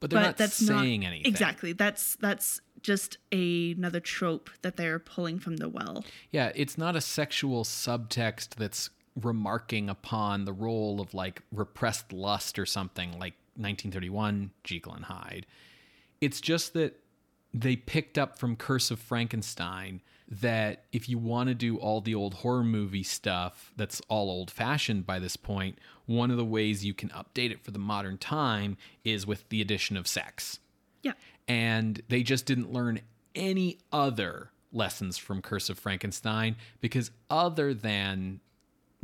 [0.00, 1.26] But they're but not that's saying not anything.
[1.26, 1.72] exactly.
[1.72, 6.04] That's that's just a, another trope that they're pulling from the well.
[6.30, 8.90] Yeah, it's not a sexual subtext that's
[9.20, 15.46] remarking upon the role of like repressed lust or something like 1931 Jekyll and Hyde.
[16.20, 17.00] It's just that
[17.52, 20.00] they picked up from Curse of Frankenstein
[20.30, 24.50] that if you want to do all the old horror movie stuff that's all old
[24.50, 28.18] fashioned by this point, one of the ways you can update it for the modern
[28.18, 30.58] time is with the addition of sex
[31.02, 31.12] Yeah.
[31.46, 33.00] and they just didn't learn
[33.34, 38.40] any other lessons from Curse of Frankenstein because other than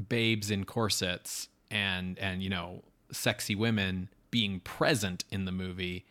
[0.09, 6.05] babes in corsets and and you know sexy women being present in the movie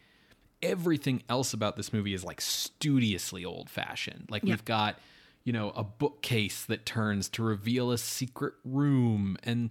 [0.64, 4.54] everything else about this movie is like studiously old fashioned like Yeah.
[4.54, 4.98] we've got
[5.44, 9.70] you know a bookcase that turns to reveal a secret room and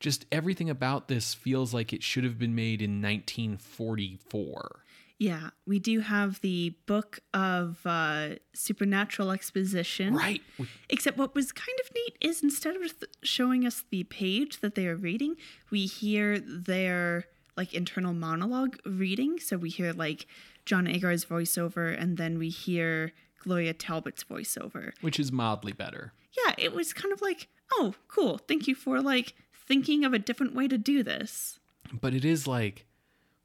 [0.00, 4.82] just everything about this feels like it should have been made in 1944
[5.18, 5.50] Yeah.
[5.66, 10.14] We do have the book of uh, supernatural exposition.
[10.14, 10.40] right
[10.88, 14.76] Except what was kind of neat is instead of th- showing us the page that
[14.76, 15.34] they are reading,
[15.72, 17.24] we hear their
[17.58, 19.38] like internal monologue reading.
[19.38, 20.26] So we hear like
[20.64, 23.12] John Agar's voiceover and then we hear
[23.44, 24.92] Gloria Talbott's voiceover.
[25.02, 26.12] which is mildly better.
[26.46, 28.38] Yeah, it was kind of like, oh, cool.
[28.38, 29.34] Thank you for like
[29.66, 31.58] thinking of a different way to do this.
[31.92, 32.86] But it is like,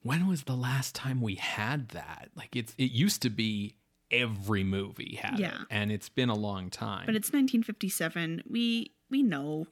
[0.02, 2.30] when was the last time we had that?
[2.36, 3.76] Like it's it used to be
[4.12, 5.62] every movie had Yeah.
[5.62, 7.06] it, and it's been a long time.
[7.08, 8.44] But it's 1957.
[8.50, 9.68] We we know.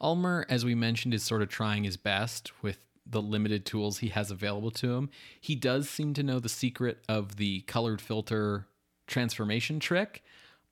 [0.00, 2.78] Ulmer, as we mentioned, is sort of trying his best with
[3.10, 5.10] the limited tools he has available to him.
[5.40, 8.66] He does seem to know the secret of the colored filter
[9.06, 10.22] transformation trick,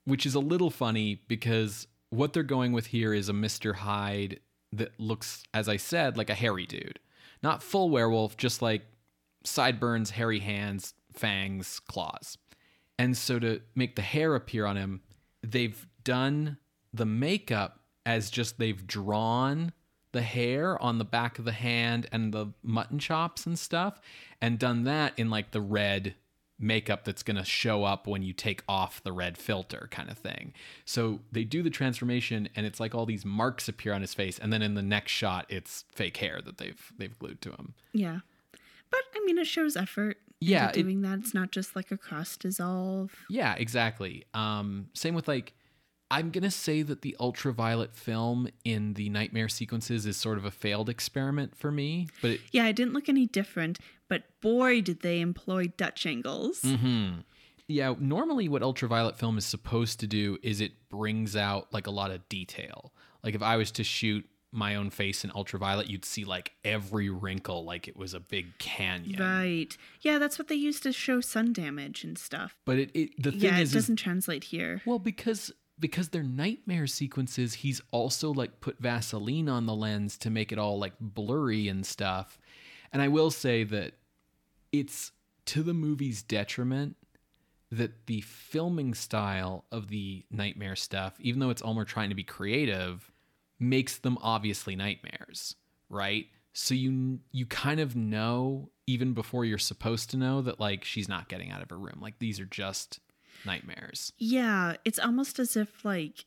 [0.04, 3.74] which is a little funny because what they're going with here is a Mr.
[3.74, 4.40] Hyde
[4.72, 7.00] that looks, as I said, like a hairy dude.
[7.42, 8.82] Not full werewolf, just like
[9.44, 12.38] sideburns, hairy hands, fangs, claws.
[12.98, 15.02] And so to make the hair appear on him,
[15.42, 16.58] they've done
[16.92, 19.72] the makeup as just they've drawn
[20.18, 24.00] the hair on the back of the hand and the mutton chops and stuff
[24.40, 26.14] and done that in like the red
[26.60, 30.18] makeup that's going to show up when you take off the red filter kind of
[30.18, 30.52] thing.
[30.84, 34.38] So they do the transformation and it's like all these marks appear on his face
[34.40, 37.74] and then in the next shot it's fake hair that they've they've glued to him.
[37.92, 38.20] Yeah.
[38.90, 40.16] But I mean, it shows effort.
[40.40, 41.18] Yeah, it- doing that.
[41.20, 43.12] It's not just like a cross dissolve.
[43.28, 44.24] Yeah, exactly.
[44.34, 45.52] Um, same with like,
[46.10, 50.50] I'm gonna say that the ultraviolet film in the nightmare sequences is sort of a
[50.50, 52.08] failed experiment for me.
[52.22, 53.78] But it, Yeah, it didn't look any different,
[54.08, 56.62] but boy, did they employ Dutch angles.
[56.62, 57.24] Mm.
[57.66, 61.90] yeah, normally what ultraviolet film is supposed to do is it brings out like a
[61.90, 62.92] lot of detail.
[63.22, 67.10] Like if I was to shoot my own face in ultraviolet, you'd see like every
[67.10, 69.20] wrinkle like it was a big canyon.
[69.20, 69.76] Right.
[70.00, 72.56] Yeah, that's what they used to show sun damage and stuff.
[72.64, 74.80] But it, it the thing Yeah, is, it is doesn't translate here.
[74.86, 80.30] Well, because because they're nightmare sequences, he's also like put Vaseline on the lens to
[80.30, 82.38] make it all like blurry and stuff.
[82.92, 83.94] And I will say that
[84.72, 85.12] it's
[85.46, 86.96] to the movie's detriment
[87.70, 92.24] that the filming style of the nightmare stuff, even though it's Ulmer trying to be
[92.24, 93.10] creative,
[93.60, 95.54] makes them obviously nightmares,
[95.90, 96.26] right?
[96.54, 101.08] So you you kind of know even before you're supposed to know that like she's
[101.08, 101.98] not getting out of her room.
[102.00, 103.00] Like these are just
[103.44, 104.12] nightmares.
[104.18, 106.24] Yeah, it's almost as if like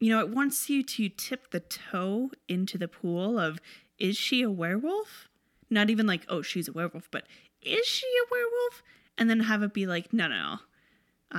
[0.00, 3.58] you know, it wants you to tip the toe into the pool of
[3.98, 5.28] is she a werewolf?
[5.70, 7.24] Not even like, oh, she's a werewolf, but
[7.62, 8.82] is she a werewolf?
[9.16, 10.58] And then have it be like, no, no, no.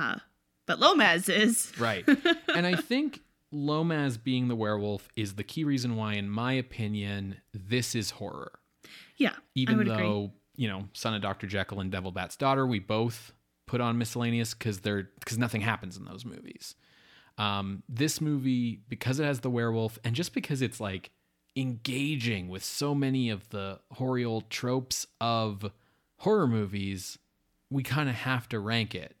[0.00, 0.18] Uh,
[0.66, 1.72] but Lomas is.
[1.78, 2.06] Right.
[2.54, 7.36] and I think Lomas being the werewolf is the key reason why, in my opinion,
[7.52, 8.52] this is horror.
[9.16, 10.30] Yeah, Even though, agree.
[10.56, 11.46] you know, Son of Dr.
[11.46, 13.32] Jekyll and Devil Bat's Daughter, we both
[13.70, 16.74] put on miscellaneous because they're because nothing happens in those movies.
[17.38, 21.10] Um, this movie, because it has the werewolf, and just because it's like
[21.54, 25.70] engaging with so many of the hoary old tropes of
[26.16, 27.16] horror movies,
[27.70, 29.14] we kind of have to rank it.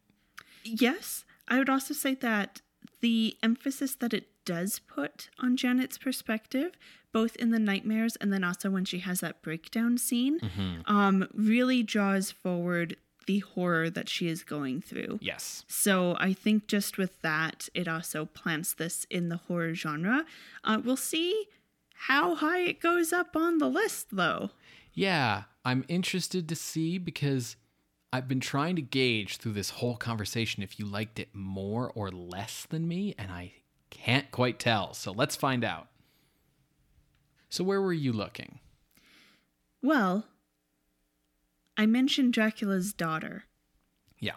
[0.64, 2.60] Yes, I would also say that
[3.00, 6.72] the emphasis that it does put on Janet's perspective,
[7.12, 10.40] both in the nightmares and then also when she has that breakdown scene,
[10.86, 12.96] um, really draws forward
[13.30, 15.20] the horror that she is going through.
[15.22, 15.64] Yes.
[15.68, 20.24] So I think just with that, it also plants this in the horror genre.
[20.64, 21.46] Uh, we'll see
[21.94, 24.50] how high it goes up on the list, though.
[24.92, 27.54] Yeah, I'm interested to see because
[28.12, 32.10] I've been trying to gauge through this whole conversation if you liked it more or
[32.10, 33.52] less than me, and I
[33.90, 34.92] can't quite tell.
[34.92, 35.86] So let's find out.
[37.48, 38.58] So, where were you looking?
[39.82, 40.24] Well,
[41.80, 43.44] I mentioned Dracula's daughter.
[44.18, 44.34] Yeah.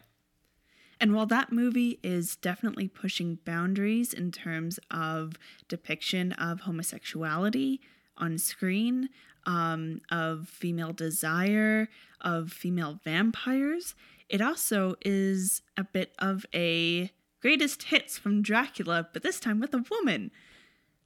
[1.02, 5.34] And while that movie is definitely pushing boundaries in terms of
[5.68, 7.82] depiction of homosexuality
[8.16, 9.10] on screen,
[9.46, 11.90] um, of female desire,
[12.22, 13.94] of female vampires,
[14.30, 19.74] it also is a bit of a greatest hits from Dracula, but this time with
[19.74, 20.32] a woman.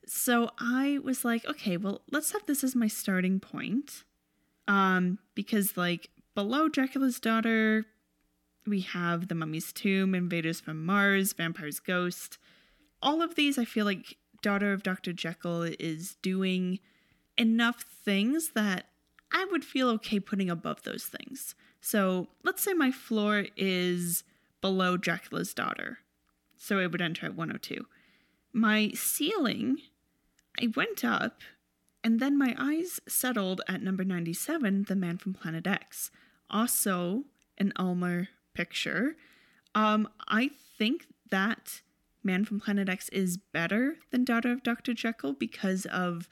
[0.06, 4.04] So I was like, okay, well, let's have this as my starting point.
[4.68, 7.88] Um, because like below Dracula's daughter,
[8.68, 12.38] we have The Mummy's Tomb, Invaders from Mars, Vampire's Ghost.
[13.02, 15.14] All of these, I feel like Daughter of Dr.
[15.14, 16.78] Jekyll is doing
[17.40, 18.86] enough things that
[19.32, 21.56] I would feel okay putting above those things.
[21.82, 24.24] So let's say my floor is
[24.62, 25.98] below Dracula's daughter.
[26.56, 27.84] So it would enter at 102.
[28.54, 29.78] My ceiling,
[30.62, 31.42] I went up,
[32.04, 36.12] and then my eyes settled at number 97, The Man from Planet X.
[36.50, 37.24] Also
[37.58, 39.16] an Ulmer picture.
[39.76, 41.82] Um, I think that
[42.24, 44.94] Man from Planet X is better than Daughter of Dr.
[44.94, 46.28] Jekyll because of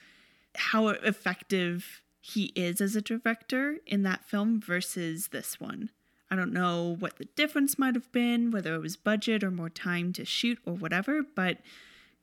[0.55, 5.89] how effective he is as a director in that film versus this one.
[6.29, 9.69] I don't know what the difference might have been, whether it was budget or more
[9.69, 11.59] time to shoot or whatever, but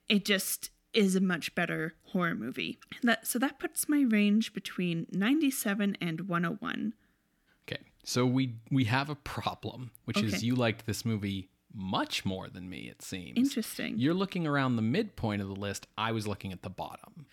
[0.09, 2.78] it just is a much better horror movie.
[3.03, 6.95] That so that puts my range between 97 and 101.
[8.05, 8.09] Okay.
[8.11, 12.68] So we we have a problem, which is you liked this movie much more than
[12.68, 13.36] me, it seems.
[13.36, 13.98] Interesting.
[13.98, 15.86] You're looking around the midpoint of the list.
[15.96, 17.26] I was looking at the bottom.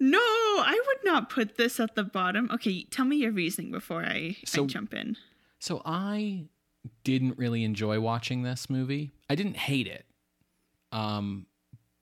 [0.00, 2.50] No, I would not put this at the bottom.
[2.52, 5.16] Okay, tell me your reasoning before I, So- I jump in.
[5.60, 6.46] So I
[7.04, 9.12] didn't really enjoy watching this movie.
[9.30, 10.04] I didn't hate it.
[10.92, 11.46] Um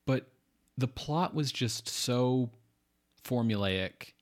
[0.07, 0.29] but
[0.79, 2.51] the plot was just so
[3.25, 4.12] formulaic.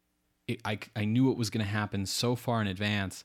[0.47, 3.25] It, I I knew it was going to happen so far in advance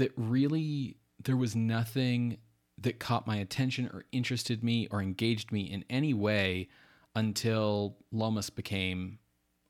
[0.00, 2.38] that really there was nothing
[2.78, 6.68] that caught my attention or interested me or engaged me in any way
[7.14, 9.18] until Lomas became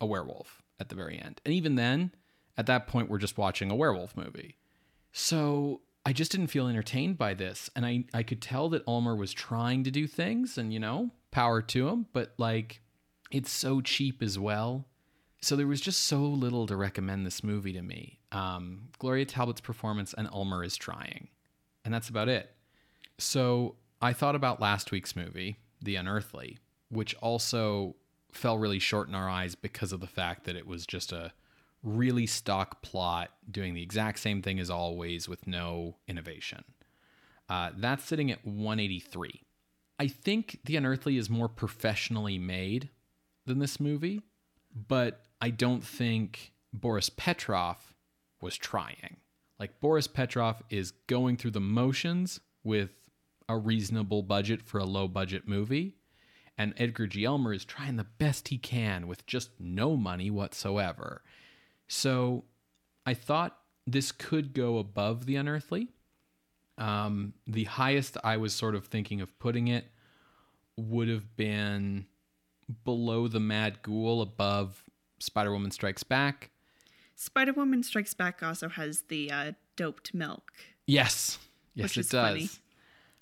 [0.01, 1.41] a werewolf at the very end.
[1.45, 2.13] And even then,
[2.57, 4.57] at that point, we're just watching a werewolf movie.
[5.13, 7.69] So I just didn't feel entertained by this.
[7.75, 11.11] And I, I could tell that Ulmer was trying to do things and, you know,
[11.33, 12.83] power to him, but like
[13.33, 14.87] it's so cheap as well.
[15.43, 18.19] So there was just so little to recommend this movie to me.
[18.31, 21.29] Um, Gloria Talbott's performance and Ulmer is trying.
[21.85, 22.55] And that's about it.
[23.19, 26.59] So I thought about last week's movie, The Unearthly,
[26.91, 27.97] which also
[28.33, 31.33] fell really short in our eyes because of the fact that it was just a
[31.83, 36.63] really stock plot doing the exact same thing as always with no innovation.
[37.49, 39.43] Uh, that's sitting at 183.
[39.99, 42.91] I think The Unearthly is more professionally made
[43.47, 44.23] than this movie,
[44.89, 47.95] but I don't think Boris Petroff
[48.41, 49.17] was trying.
[49.59, 52.91] Like, Boris Petroff is going through the motions with
[53.49, 55.97] a reasonable budget for a low budget movie.
[56.57, 57.27] And Edgar G.
[57.27, 61.23] Ulmer is trying the best he can with just no money whatsoever.
[61.89, 62.45] So
[63.07, 65.89] I thought this could go above The Unearthly.
[66.79, 69.87] Um, the highest I was sort of thinking of putting it
[70.77, 72.07] would have been
[72.85, 74.85] below the Mad Ghoul, above
[75.21, 76.51] Spider Woman Strikes Back.
[77.15, 80.53] Spider Woman Strikes Back also has the uh, doped milk.
[80.87, 81.39] Yes,
[81.75, 82.11] yes, it does.
[82.11, 82.49] funny.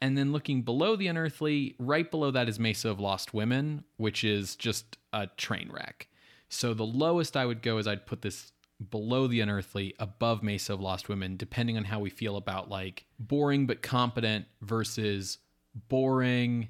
[0.01, 4.23] And then looking below the Unearthly, right below that is Mesa of Lost Women, which
[4.23, 6.09] is just a train wreck.
[6.49, 8.53] So the lowest I would go is I'd put this
[8.91, 13.07] below the Unearthly, above Mesa of Lost Women, depending on how we feel about like
[13.19, 15.39] boring but competent versus
[15.89, 16.69] boring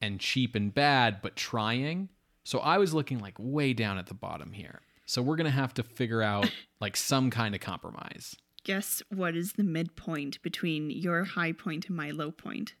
[0.00, 2.10] and cheap and bad but trying.
[2.46, 4.80] So I was looking like way down at the bottom here.
[5.04, 6.48] So we're gonna have to figure out
[6.80, 8.36] like some kind of compromise.
[8.62, 12.74] Guess what is the midpoint between your high point and my low point?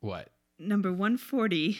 [0.00, 0.30] What?
[0.58, 1.72] Number 140,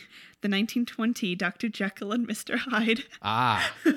[0.42, 1.70] the 1920 Dr.
[1.70, 2.58] Jekyll and Mr.
[2.58, 3.04] Hyde.
[3.22, 3.72] Ah.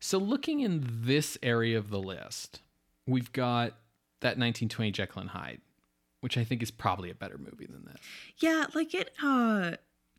[0.00, 2.62] so looking in this area of the list,
[3.06, 3.72] we've got
[4.20, 5.60] that 1920 Jekyll and Hyde,
[6.22, 8.00] which I think is probably a better movie than this.
[8.38, 9.72] Yeah, like it uh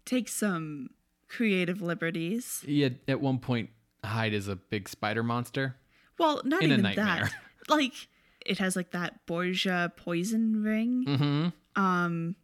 [0.06, 0.92] takes some
[1.28, 2.64] creative liberties.
[2.68, 3.70] Yeah, at one point
[4.04, 5.76] Hyde is a big spider monster.
[6.18, 7.32] Well, not In even that.
[7.68, 7.94] Like
[8.46, 11.06] it has like that Borgia poison ring.
[11.08, 11.82] Mm-hmm.
[11.82, 12.36] Um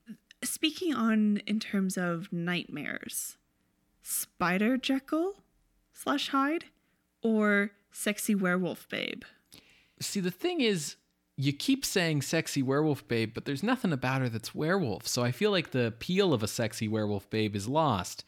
[0.43, 3.37] speaking on in terms of nightmares,
[4.01, 5.35] Spider Jekyll
[5.93, 6.65] slash Hyde
[7.21, 9.23] or sexy werewolf babe?
[9.99, 10.95] See, the thing is,
[11.37, 15.07] you keep saying sexy werewolf babe, but there's nothing about her that's werewolf.
[15.07, 18.25] So I feel like the appeal of a sexy werewolf babe is lost.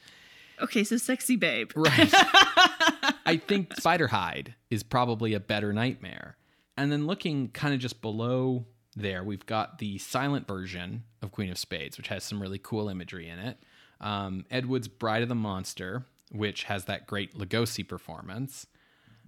[0.61, 1.71] Okay, so sexy babe.
[1.75, 2.09] Right.
[3.25, 6.37] I think Spider Hyde is probably a better nightmare.
[6.77, 11.49] And then looking kind of just below there, we've got the silent version of Queen
[11.49, 13.57] of Spades, which has some really cool imagery in it.
[14.01, 18.67] Um, Ed Wood's Bride of the Monster, which has that great Lugosi performance.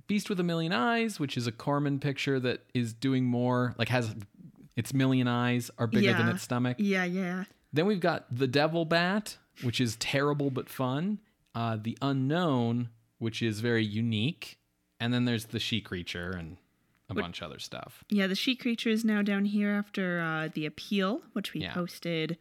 [0.08, 3.90] Beast with a Million Eyes, which is a Corman picture that is doing more, like
[3.90, 4.14] has
[4.76, 6.78] its million eyes are bigger than its stomach.
[6.80, 7.46] Yeah, yeah.
[7.72, 11.20] Then we've got the Devil Bat, which is terrible but fun.
[11.54, 12.90] Uh, the Unknown,
[13.20, 14.58] which is very unique.
[15.00, 16.58] And then there's the She Creature and
[17.10, 18.04] a bunch of other stuff.
[18.10, 21.74] Yeah, the she creature is now down here after uh, the appeal, which we Yeah.
[21.74, 22.38] posted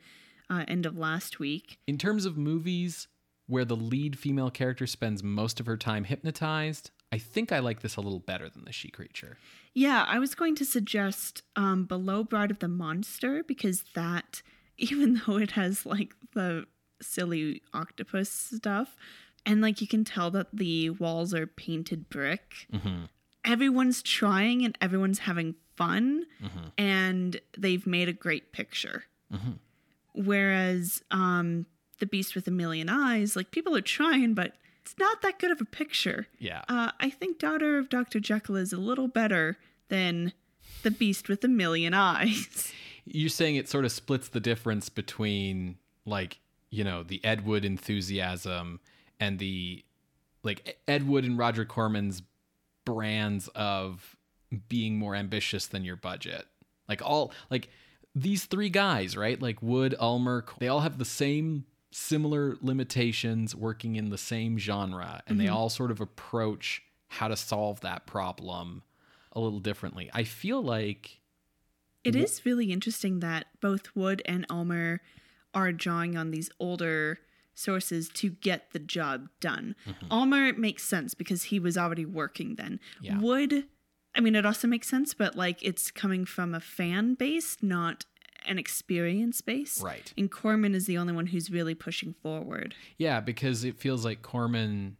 [0.48, 1.78] uh, end of last week.
[1.86, 3.06] In terms of movies
[3.46, 7.80] where the lead female character spends most of her time hypnotized, I think I like
[7.82, 9.36] this a little better than the She Creature.
[9.74, 14.40] Yeah, I was going to suggest um, Below Bride of the Monster because that,
[14.78, 16.64] even though it has like the
[17.04, 18.96] silly octopus stuff,
[19.46, 22.66] and like you can tell that the walls are painted brick,
[23.44, 26.24] everyone's trying and everyone's having fun,
[26.78, 29.04] and they've made a great picture.
[30.14, 31.66] Whereas um,
[31.98, 34.52] The Beast with a Million Eyes, like people are trying, but
[34.82, 36.26] it's not that good of a picture.
[36.38, 36.62] Yeah.
[36.68, 38.20] Uh, I think Daughter of Dr.
[38.20, 39.56] Jekyll is a little better
[39.88, 40.32] than
[40.82, 42.72] The Beast with a Million Eyes.
[43.06, 45.76] You're saying it sort of splits the difference between
[46.06, 46.38] like,
[46.70, 48.80] you know, the Ed Wood enthusiasm
[49.20, 49.84] and the
[50.42, 52.22] like Ed Wood and Roger Corman's
[52.84, 54.16] brands of
[54.68, 56.46] being more ambitious than your budget.
[56.88, 57.68] Like all like
[58.14, 59.40] these three guys, right?
[59.40, 65.22] Like Wood, Ulmer, they all have the same similar limitations working in the same genre
[65.26, 65.54] and they mm-hmm.
[65.54, 68.82] all sort of approach how to solve that problem
[69.32, 70.10] a little differently.
[70.12, 71.20] I feel like
[72.02, 75.00] It is really interesting that both Wood and Ulmer
[75.54, 77.18] are drawing on these older
[77.54, 79.76] sources to get the job done.
[79.86, 80.12] Mm-hmm.
[80.12, 82.80] Ulmer makes sense because he was already working then.
[83.00, 83.18] Yeah.
[83.20, 83.64] Wood,
[84.14, 88.04] I mean, it also makes sense, but like it's coming from a fan base, not
[88.46, 89.80] an experience base.
[89.80, 90.12] Right.
[90.18, 92.74] And Corman is the only one who's really pushing forward.
[92.98, 94.96] Yeah, because it feels like Corman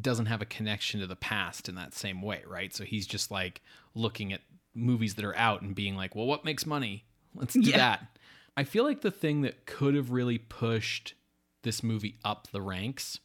[0.00, 2.74] doesn't have a connection to the past in that same way, right?
[2.74, 3.62] So he's just like
[3.94, 4.42] looking at
[4.74, 7.04] movies that are out and being like, well, what makes money?
[7.34, 7.76] Let's do Yeah.
[7.78, 8.06] that.
[8.56, 11.14] I feel like the thing that could have really pushed
[11.62, 13.20] this movie up the ranks.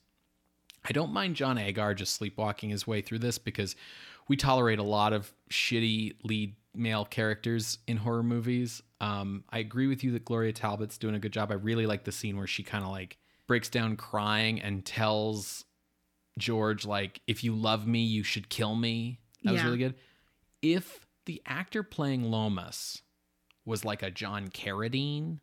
[0.83, 3.75] I don't mind John Agar just sleepwalking his way through this because
[4.27, 8.81] we tolerate a lot of shitty lead male characters in horror movies.
[8.99, 11.51] Um, I agree with you that Gloria Talbott's doing a good job.
[11.51, 13.17] I really like the scene where she kind of like
[13.47, 15.65] breaks down crying and tells
[16.37, 19.95] George like, "If you love me, you should kill me." That was really good.
[20.61, 23.01] If the actor playing Lomas
[23.65, 25.39] was like a John Carradine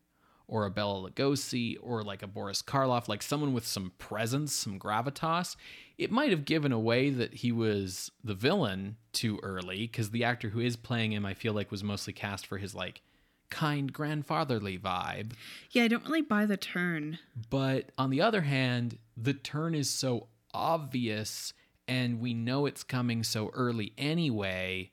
[0.47, 4.79] or a Bela Lugosi or like a Boris Karloff, like someone with some presence, some
[4.79, 5.55] gravitas,
[5.97, 10.49] it might have given away that he was the villain too early because the actor
[10.49, 13.01] who is playing him, I feel like, was mostly cast for his like
[13.49, 15.33] kind grandfatherly vibe.
[15.71, 17.19] Yeah, I don't really buy the turn.
[17.49, 21.53] But on the other hand, the turn is so obvious
[21.87, 24.91] and we know it's coming so early anyway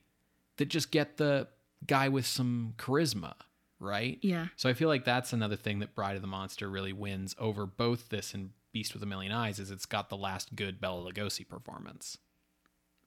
[0.56, 1.46] that just get the
[1.86, 3.34] guy with some charisma,
[3.80, 4.18] right?
[4.22, 4.46] Yeah.
[4.56, 7.66] So I feel like that's another thing that Bride of the Monster really wins over
[7.66, 11.10] both this and Beast with a Million Eyes is it's got the last good Bela
[11.10, 12.18] Lugosi performance.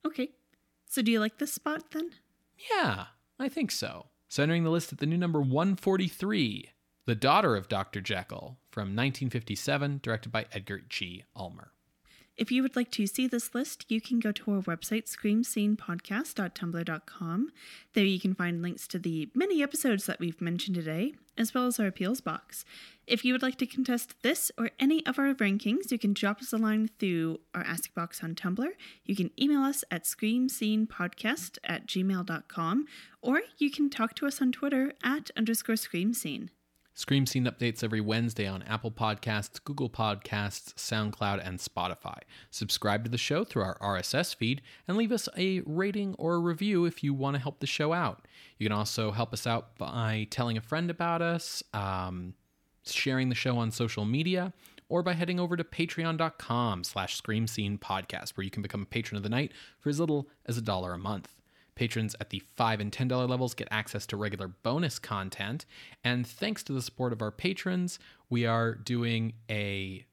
[0.05, 0.29] Okay.
[0.87, 2.09] So do you like this spot then?
[2.71, 3.05] Yeah,
[3.37, 4.07] I think so.
[4.27, 6.69] So entering the list at the new number 143,
[7.05, 8.01] The Daughter of Dr.
[8.01, 11.23] Jekyll from 1957, directed by Edgar G.
[11.35, 11.71] Ulmer.
[12.39, 17.51] If you would like to see this list, you can go to our website, screamscenepodcast.tumblr.com.
[17.93, 21.67] There you can find links to the many episodes that we've mentioned today, as well
[21.67, 22.63] as our appeals box.
[23.05, 26.39] If you would like to contest this or any of our rankings, you can drop
[26.39, 28.69] us a line through our Ask Box on Tumblr.
[29.03, 32.85] You can email us at screamscenepodcast at gmail.com,
[33.21, 36.47] or you can talk to us on Twitter at underscore screamscene.
[36.93, 42.17] Scream Scene updates every Wednesday on Apple Podcasts, Google Podcasts, SoundCloud, and Spotify.
[42.51, 46.39] Subscribe to the show through our RSS feed and leave us a rating or a
[46.39, 48.27] review if you want to help the show out.
[48.57, 52.33] You can also help us out by telling a friend about us, um,
[52.85, 54.51] sharing the show on social media,
[54.89, 58.85] or by heading over to patreon.com slash scream scene podcast, where you can become a
[58.85, 61.38] patron of the night for as little as a dollar a month.
[61.79, 65.65] Patrons at the 5 and $10 levels get access to regular bonus content.
[66.03, 67.99] And thanks to the support of our patrons,
[68.29, 70.05] we are doing a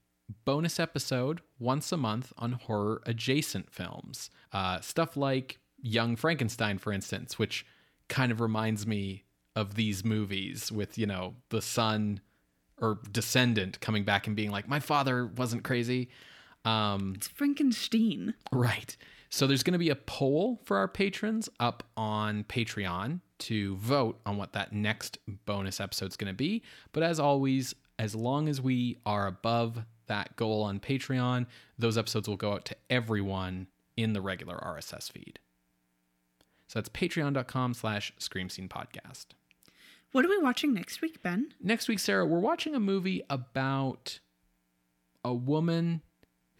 [0.45, 4.31] bonus episode once a month on horror adjacent films.
[4.53, 7.67] Uh, stuff like Young Frankenstein, for instance, which
[8.07, 9.25] kind of reminds me
[9.57, 12.21] of these movies with, you know, the son
[12.81, 16.11] or descendant coming back and being like, my father wasn't crazy.
[16.65, 18.35] Um, It's Frankenstein.
[18.53, 18.97] Right.
[19.37, 24.19] So there's going to be a poll for our patrons up on Patreon to vote
[24.25, 26.63] on what that next bonus episode is going to be.
[26.93, 31.45] But as always, as long as we are above that goal on Patreon,
[31.79, 35.39] those episodes will go out to everyone in the regular RSS feed.
[36.69, 39.27] So that's patreon.com slash scream scene podcast.
[40.13, 41.53] What are we watching next week, Ben?
[41.63, 44.19] Next week, Sarah, we're watching a movie about
[45.23, 46.01] a woman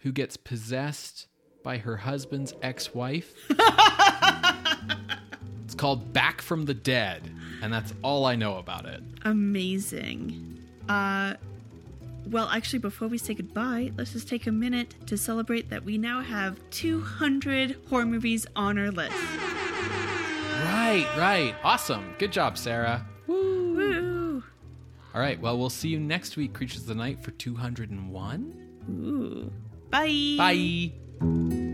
[0.01, 1.27] who gets possessed
[1.67, 3.35] by her husband's ex wife.
[5.65, 7.29] it's called Back from the Dead,
[7.61, 9.03] and that's all I know about it.
[9.25, 10.61] Amazing.
[10.89, 11.35] Uh
[12.31, 15.99] well, actually before we say goodbye, let's just take a minute to celebrate that we
[15.99, 19.17] now have 200 horror movies on our list.
[20.63, 21.55] Right, right.
[21.65, 22.15] Awesome.
[22.19, 23.05] Good job, Sarah.
[23.27, 23.75] Woo!
[23.75, 24.45] Woo.
[25.15, 28.85] All right, well, we'll see you next week, Creatures of the Night, for 201.
[28.89, 29.53] Ooh.
[29.91, 30.35] Bye.
[30.37, 30.93] Bye.
[31.19, 31.66] Thank you.